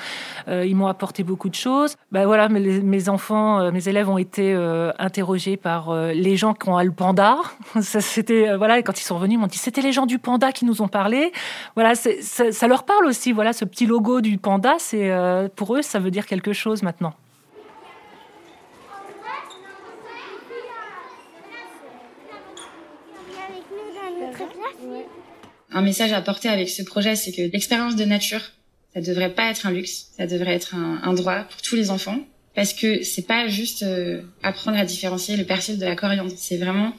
euh, 0.47 0.65
ils 0.65 0.76
m'ont 0.76 0.88
apporté 0.88 1.23
beaucoup 1.23 1.50
de 1.50 1.56
choses. 1.56 1.95
Ben 2.12 2.26
voilà, 2.26 2.50
mes, 2.50 3.10
enfants, 3.10 3.71
mes 3.71 3.89
élèves 3.89 4.10
ont 4.10 4.17
été 4.17 4.54
interrogés 5.00 5.58
par 5.58 5.93
les 5.93 6.36
gens 6.36 6.54
qui 6.54 6.69
ont 6.69 6.80
le 6.80 6.91
panda. 6.91 7.38
c'était 7.82 8.56
voilà, 8.56 8.82
quand 8.82 9.00
ils 9.00 9.04
sont 9.04 9.15
revenus, 9.15 9.36
ils 9.36 9.39
m'ont 9.39 9.47
dit 9.47 9.58
c'était 9.58 9.82
les 9.82 9.91
gens 9.91 10.06
du 10.06 10.19
panda 10.19 10.52
qui 10.52 10.65
nous 10.65 10.82
ont 10.82 10.88
parlé. 10.88 11.32
Voilà, 11.76 11.95
ça, 11.95 12.10
ça, 12.52 12.67
leur 12.67 12.84
parle 12.84 13.06
aussi. 13.06 13.32
Voilà, 13.32 13.54
ce 13.54 13.65
petit 13.65 13.86
logo 13.86 14.21
du 14.21 14.38
panda, 14.38 14.76
c'est 14.80 15.12
pour 15.56 15.76
eux, 15.76 15.82
ça 15.82 16.00
veut 16.00 16.12
dire 16.12 16.26
quelque 16.26 16.54
chose 16.54 16.84
maintenant. 16.84 17.13
Un 25.71 25.82
message 25.82 26.13
à 26.13 26.21
porter 26.21 26.50
avec 26.50 26.69
ce 26.69 26.82
projet, 26.84 27.15
c'est 27.15 27.32
que 27.32 27.41
l'expérience 27.41 27.95
de 27.95 28.06
nature, 28.06 28.41
ça 28.93 29.02
devrait 29.02 29.34
pas 29.34 29.50
être 29.50 29.65
un 29.65 29.71
luxe, 29.71 30.08
ça 30.17 30.28
devrait 30.28 30.54
être 30.54 30.76
un, 30.76 31.13
droit 31.13 31.43
pour 31.43 31.62
tous 31.62 31.76
les 31.76 31.91
enfants, 31.91 32.19
parce 32.56 32.73
que 32.73 33.04
c'est 33.04 33.28
pas 33.28 33.47
juste 33.47 33.84
euh, 33.84 34.21
apprendre 34.43 34.78
à 34.78 34.86
différencier 34.86 35.36
le 35.38 35.43
persil 35.43 35.78
de 35.78 35.86
la 35.86 35.95
coriandre, 35.95 36.32
c'est 36.36 36.58
vraiment 36.58 36.93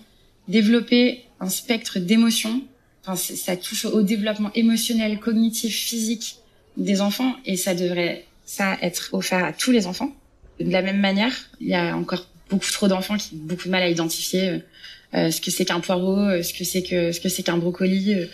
développer 0.47 1.25
un 1.41 1.49
spectre 1.49 1.99
d'émotions. 1.99 2.63
Enfin, 3.05 3.17
ça 3.17 3.57
touche 3.57 3.85
au 3.87 4.03
développement 4.03 4.51
émotionnel, 4.55 5.19
cognitif, 5.19 5.75
physique 5.75 6.37
des 6.77 7.01
enfants, 7.01 7.35
et 7.47 7.57
ça 7.57 7.75
devrait 7.75 8.27
ça 8.45 8.77
être 8.83 9.11
offert 9.13 9.45
à 9.45 9.53
tous 9.53 9.73
les 9.73 9.87
enfants. 9.87 10.13
De 10.61 10.71
la 10.71 10.83
même 10.83 11.01
manière, 11.01 11.35
il 11.61 11.69
y 11.69 11.75
a 11.75 11.97
encore 11.97 12.27
beaucoup 12.51 12.71
trop 12.71 12.89
d'enfants 12.89 13.17
qui 13.17 13.35
ont 13.35 13.39
beaucoup 13.39 13.65
de 13.65 13.71
mal 13.71 13.83
à 13.83 13.89
identifier 13.89 14.49
euh, 14.49 14.59
euh, 14.59 14.61
ce 15.13 15.41
que 15.41 15.51
c'est 15.51 15.65
qu'un 15.65 15.81
poireau, 15.81 16.43
ce 16.43 16.53
que 16.53 16.65
c'est 16.65 16.83
que 16.83 17.13
ce 17.13 17.21
que 17.21 17.29
c'est 17.29 17.43
qu'un 17.43 17.59
brocoli 17.59 18.29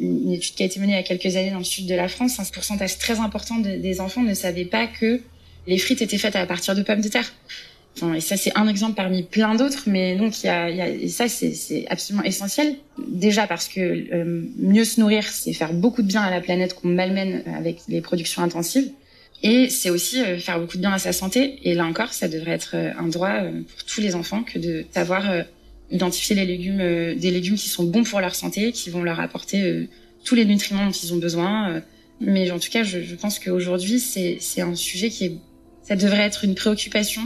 une 0.00 0.32
étude 0.32 0.54
qui 0.54 0.62
a 0.62 0.66
été 0.66 0.80
menée 0.80 0.92
il 0.92 0.96
y 0.96 0.98
a 0.98 1.02
quelques 1.02 1.36
années 1.36 1.50
dans 1.50 1.58
le 1.58 1.64
sud 1.64 1.86
de 1.86 1.94
la 1.94 2.08
France, 2.08 2.38
un 2.40 2.44
pourcentage 2.44 2.98
très 2.98 3.20
important 3.20 3.56
des 3.58 4.00
enfants 4.00 4.22
ne 4.22 4.34
savaient 4.34 4.64
pas 4.64 4.86
que 4.86 5.20
les 5.66 5.78
frites 5.78 6.02
étaient 6.02 6.18
faites 6.18 6.36
à 6.36 6.46
partir 6.46 6.74
de 6.74 6.82
pommes 6.82 7.00
de 7.00 7.08
terre. 7.08 7.32
Enfin, 7.96 8.14
et 8.14 8.20
ça, 8.20 8.36
c'est 8.36 8.56
un 8.56 8.68
exemple 8.68 8.94
parmi 8.94 9.22
plein 9.24 9.54
d'autres, 9.54 9.84
mais 9.86 10.16
donc 10.16 10.42
il 10.42 10.46
y 10.46 10.48
a, 10.48 10.70
y 10.70 10.80
a 10.80 10.88
et 10.88 11.08
ça, 11.08 11.28
c'est 11.28 11.84
absolument 11.88 12.24
essentiel. 12.24 12.76
Déjà 13.08 13.46
parce 13.46 13.68
que 13.68 13.80
euh, 13.80 14.44
mieux 14.56 14.84
se 14.84 15.00
nourrir, 15.00 15.24
c'est 15.24 15.52
faire 15.52 15.72
beaucoup 15.72 16.02
de 16.02 16.06
bien 16.06 16.22
à 16.22 16.30
la 16.30 16.40
planète 16.40 16.74
qu'on 16.74 16.88
malmène 16.88 17.42
avec 17.56 17.80
les 17.88 18.00
productions 18.00 18.42
intensives. 18.42 18.90
Et 19.42 19.68
c'est 19.68 19.90
aussi 19.90 20.20
euh, 20.20 20.38
faire 20.38 20.58
beaucoup 20.58 20.76
de 20.76 20.82
bien 20.82 20.92
à 20.92 20.98
sa 20.98 21.12
santé. 21.12 21.58
Et 21.62 21.74
là 21.74 21.86
encore, 21.86 22.12
ça 22.12 22.28
devrait 22.28 22.52
être 22.52 22.72
euh, 22.74 22.92
un 22.98 23.08
droit 23.08 23.40
pour 23.40 23.84
tous 23.84 24.00
les 24.00 24.14
enfants 24.14 24.42
que 24.42 24.58
de 24.58 24.84
savoir 24.92 25.24
identifier 25.90 26.36
les 26.36 26.44
légumes, 26.44 26.80
euh, 26.80 27.14
des 27.14 27.30
légumes 27.30 27.56
qui 27.56 27.68
sont 27.68 27.84
bons 27.84 28.04
pour 28.04 28.20
leur 28.20 28.34
santé, 28.34 28.72
qui 28.72 28.90
vont 28.90 29.02
leur 29.02 29.20
apporter 29.20 29.62
euh, 29.62 29.88
tous 30.24 30.34
les 30.34 30.44
nutriments 30.44 30.86
dont 30.86 30.92
ils 30.92 31.14
ont 31.14 31.18
besoin. 31.18 31.70
Euh. 31.70 31.80
mais 32.20 32.50
en 32.50 32.58
tout 32.58 32.70
cas, 32.70 32.82
je, 32.82 33.02
je 33.02 33.14
pense 33.14 33.38
qu'aujourd'hui, 33.38 34.00
c'est 34.00 34.60
un 34.60 34.74
sujet 34.74 35.08
qui 35.08 35.24
est, 35.24 35.32
ça 35.82 35.96
devrait 35.96 36.24
être 36.24 36.44
une 36.44 36.54
préoccupation 36.54 37.22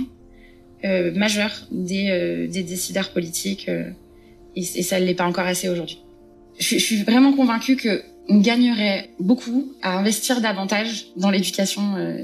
majeure 1.14 1.68
des, 1.70 2.48
des 2.51 2.64
décideurs 2.64 3.11
politiques, 3.11 3.68
et, 3.68 4.61
et, 4.61 4.83
ça 4.83 4.98
ne 4.98 5.05
l'est 5.05 5.14
pas 5.14 5.27
encore 5.27 5.46
assez 5.46 5.68
aujourd'hui. 5.68 6.01
Je, 6.59 6.77
je, 6.77 6.83
suis 6.83 7.05
vraiment 7.05 7.33
convaincue 7.33 7.77
que 7.77 8.03
on 8.29 8.38
gagnerait 8.40 9.11
beaucoup 9.20 9.72
à 9.81 9.96
investir 9.96 10.40
davantage 10.40 11.07
dans 11.16 11.31
l'éducation 11.31 11.83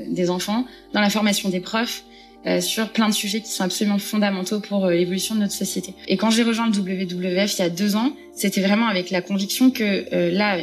des 0.09 0.29
enfants, 0.29 0.67
dans 0.93 1.01
la 1.01 1.09
formation 1.09 1.51
des 1.51 1.61
profs, 1.61 2.03
euh, 2.47 2.61
sur 2.61 2.91
plein 2.91 3.09
de 3.09 3.15
sujets 3.15 3.41
qui 3.41 3.51
sont 3.51 3.65
absolument 3.65 3.99
fondamentaux 3.99 4.61
pour 4.61 4.87
euh, 4.87 4.93
l'évolution 4.93 5.35
de 5.35 5.41
notre 5.41 5.53
société. 5.53 5.95
Et 6.07 6.17
quand 6.17 6.31
j'ai 6.31 6.45
rejoint 6.45 6.71
le 6.71 6.73
WWF 6.73 7.59
il 7.59 7.63
y 7.63 7.65
a 7.65 7.69
deux 7.69 7.97
ans, 7.97 8.13
c'était 8.33 8.61
vraiment 8.61 8.87
avec 8.87 9.11
la 9.11 9.21
conviction 9.21 9.73
que 9.73 10.05
euh, 10.13 10.31
là, 10.31 10.57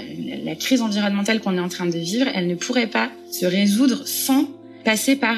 la 0.45 0.55
crise 0.55 0.81
environnementale 0.81 1.41
qu'on 1.41 1.57
est 1.57 1.61
en 1.61 1.67
train 1.67 1.85
de 1.85 1.97
vivre, 1.97 2.27
elle 2.33 2.47
ne 2.47 2.55
pourrait 2.55 2.87
pas 2.87 3.11
se 3.29 3.45
résoudre 3.45 4.07
sans 4.07 4.47
passer 4.85 5.17
par 5.17 5.35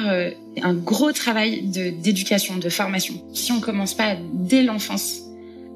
un 0.62 0.74
gros 0.74 1.10
travail 1.10 1.62
d'éducation, 1.62 2.58
de, 2.58 2.68
formation. 2.68 3.14
Si 3.32 3.50
on 3.50 3.60
commence 3.60 3.94
pas 3.94 4.14
dès 4.34 4.62
l'enfance 4.62 5.22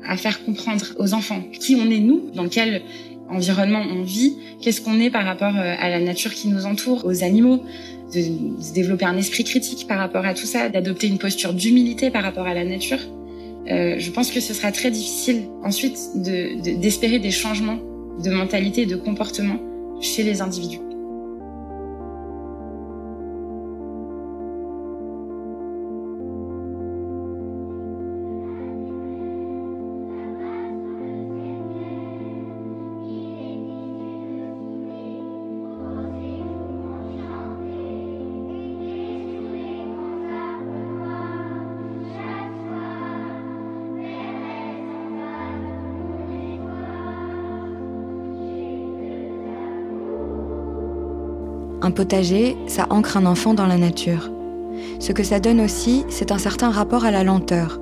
à 0.07 0.17
faire 0.19 0.45
comprendre 0.45 0.85
aux 0.99 1.15
enfants 1.15 1.43
qui 1.59 1.75
on 1.75 1.91
est 1.91 1.99
nous, 1.99 2.31
dans 2.35 2.49
quel 2.49 2.83
environnement 3.31 3.83
on 3.91 4.03
vit, 4.03 4.37
qu'est-ce 4.61 4.83
qu'on 4.83 5.01
est 5.01 5.09
par 5.09 5.25
rapport 5.25 5.57
à 5.57 5.89
la 5.89 6.01
nature 6.01 6.35
qui 6.35 6.49
nous 6.49 6.67
entoure, 6.67 7.07
aux 7.07 7.25
animaux, 7.25 7.65
de, 8.13 8.73
développer 8.75 9.05
un 9.05 9.17
esprit 9.17 9.45
critique 9.45 9.87
par 9.89 9.99
rapport 9.99 10.25
à 10.25 10.35
tout 10.35 10.47
ça, 10.47 10.69
d'adopter 10.69 11.09
une 11.09 11.19
posture 11.19 11.53
d'humilité 11.53 12.11
par 12.11 12.23
rapport 12.23 12.47
à 12.47 12.55
la 12.55 12.65
nature, 12.65 12.99
euh, 13.71 13.97
je 13.99 14.11
pense 14.11 14.31
que 14.31 14.41
ce 14.41 14.55
sera 14.55 14.73
très 14.73 14.91
difficile 14.91 15.43
ensuite 15.63 15.99
d'espérer 16.17 17.19
de, 17.19 17.23
des 17.23 17.31
changements 17.31 17.79
de 18.23 18.31
mentalité 18.31 18.83
et 18.83 18.87
de 18.87 18.97
comportement 18.97 19.59
chez 20.01 20.23
les 20.23 20.43
individus. 20.43 20.81
Potager, 51.93 52.57
ça 52.67 52.87
ancre 52.91 53.17
un 53.17 53.27
enfant 53.27 53.55
dans 53.55 53.67
la 53.67 53.79
nature. 53.79 54.31
Ce 54.99 55.13
que 55.13 55.23
ça 55.23 55.41
donne 55.41 55.61
aussi, 55.61 56.05
c'est 56.09 56.33
un 56.33 56.39
certain 56.39 56.71
rapport 56.71 57.05
à 57.05 57.11
la 57.11 57.25
lenteur. 57.25 57.81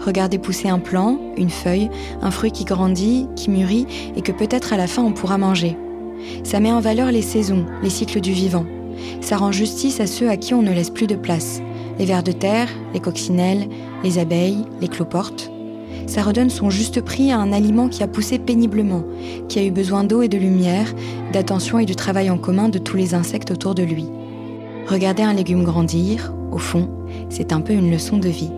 Regardez 0.00 0.38
pousser 0.38 0.68
un 0.68 0.78
plant, 0.78 1.18
une 1.36 1.50
feuille, 1.50 1.90
un 2.20 2.30
fruit 2.30 2.52
qui 2.52 2.64
grandit, 2.64 3.26
qui 3.36 3.50
mûrit 3.50 3.86
et 4.16 4.22
que 4.22 4.32
peut-être 4.32 4.72
à 4.72 4.76
la 4.76 4.86
fin 4.86 5.02
on 5.02 5.12
pourra 5.12 5.38
manger. 5.38 5.76
Ça 6.44 6.60
met 6.60 6.72
en 6.72 6.80
valeur 6.80 7.10
les 7.12 7.22
saisons, 7.22 7.66
les 7.82 7.90
cycles 7.90 8.20
du 8.20 8.32
vivant. 8.32 8.66
Ça 9.20 9.36
rend 9.36 9.52
justice 9.52 10.00
à 10.00 10.06
ceux 10.06 10.28
à 10.28 10.36
qui 10.36 10.54
on 10.54 10.62
ne 10.62 10.72
laisse 10.72 10.90
plus 10.90 11.06
de 11.06 11.16
place. 11.16 11.60
Les 11.98 12.04
vers 12.04 12.22
de 12.22 12.32
terre, 12.32 12.68
les 12.94 13.00
coccinelles, 13.00 13.68
les 14.02 14.18
abeilles, 14.18 14.64
les 14.80 14.88
cloportes. 14.88 15.51
Ça 16.06 16.22
redonne 16.22 16.50
son 16.50 16.70
juste 16.70 17.00
prix 17.00 17.32
à 17.32 17.38
un 17.38 17.52
aliment 17.52 17.88
qui 17.88 18.02
a 18.02 18.08
poussé 18.08 18.38
péniblement, 18.38 19.04
qui 19.48 19.58
a 19.58 19.64
eu 19.64 19.70
besoin 19.70 20.04
d'eau 20.04 20.22
et 20.22 20.28
de 20.28 20.38
lumière, 20.38 20.92
d'attention 21.32 21.78
et 21.78 21.86
du 21.86 21.96
travail 21.96 22.30
en 22.30 22.38
commun 22.38 22.68
de 22.68 22.78
tous 22.78 22.96
les 22.96 23.14
insectes 23.14 23.50
autour 23.50 23.74
de 23.74 23.82
lui. 23.82 24.06
Regarder 24.86 25.22
un 25.22 25.32
légume 25.32 25.64
grandir, 25.64 26.34
au 26.50 26.58
fond, 26.58 26.88
c'est 27.28 27.52
un 27.52 27.60
peu 27.60 27.72
une 27.72 27.90
leçon 27.90 28.18
de 28.18 28.28
vie. 28.28 28.50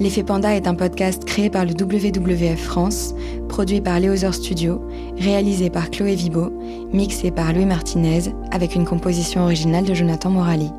L'effet 0.00 0.24
Panda 0.24 0.56
est 0.56 0.66
un 0.66 0.74
podcast 0.74 1.24
créé 1.24 1.50
par 1.50 1.64
le 1.64 1.72
WWF 1.72 2.60
France, 2.60 3.14
produit 3.48 3.80
par 3.80 4.00
Léozer 4.00 4.34
Studio, 4.34 4.82
réalisé 5.18 5.70
par 5.70 5.88
Chloé 5.90 6.16
Vibo, 6.16 6.50
mixé 6.92 7.30
par 7.30 7.52
Louis 7.52 7.64
Martinez, 7.64 8.34
avec 8.50 8.74
une 8.74 8.86
composition 8.86 9.42
originale 9.42 9.84
de 9.84 9.94
Jonathan 9.94 10.30
Morali. 10.30 10.70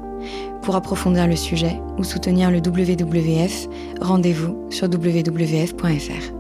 Pour 0.66 0.76
approfondir 0.76 1.28
le 1.28 1.36
sujet 1.36 1.80
ou 2.00 2.04
soutenir 2.04 2.50
le 2.50 2.58
WWF, 2.58 3.68
rendez-vous 4.02 4.68
sur 4.72 4.88
wwf.fr. 4.88 6.35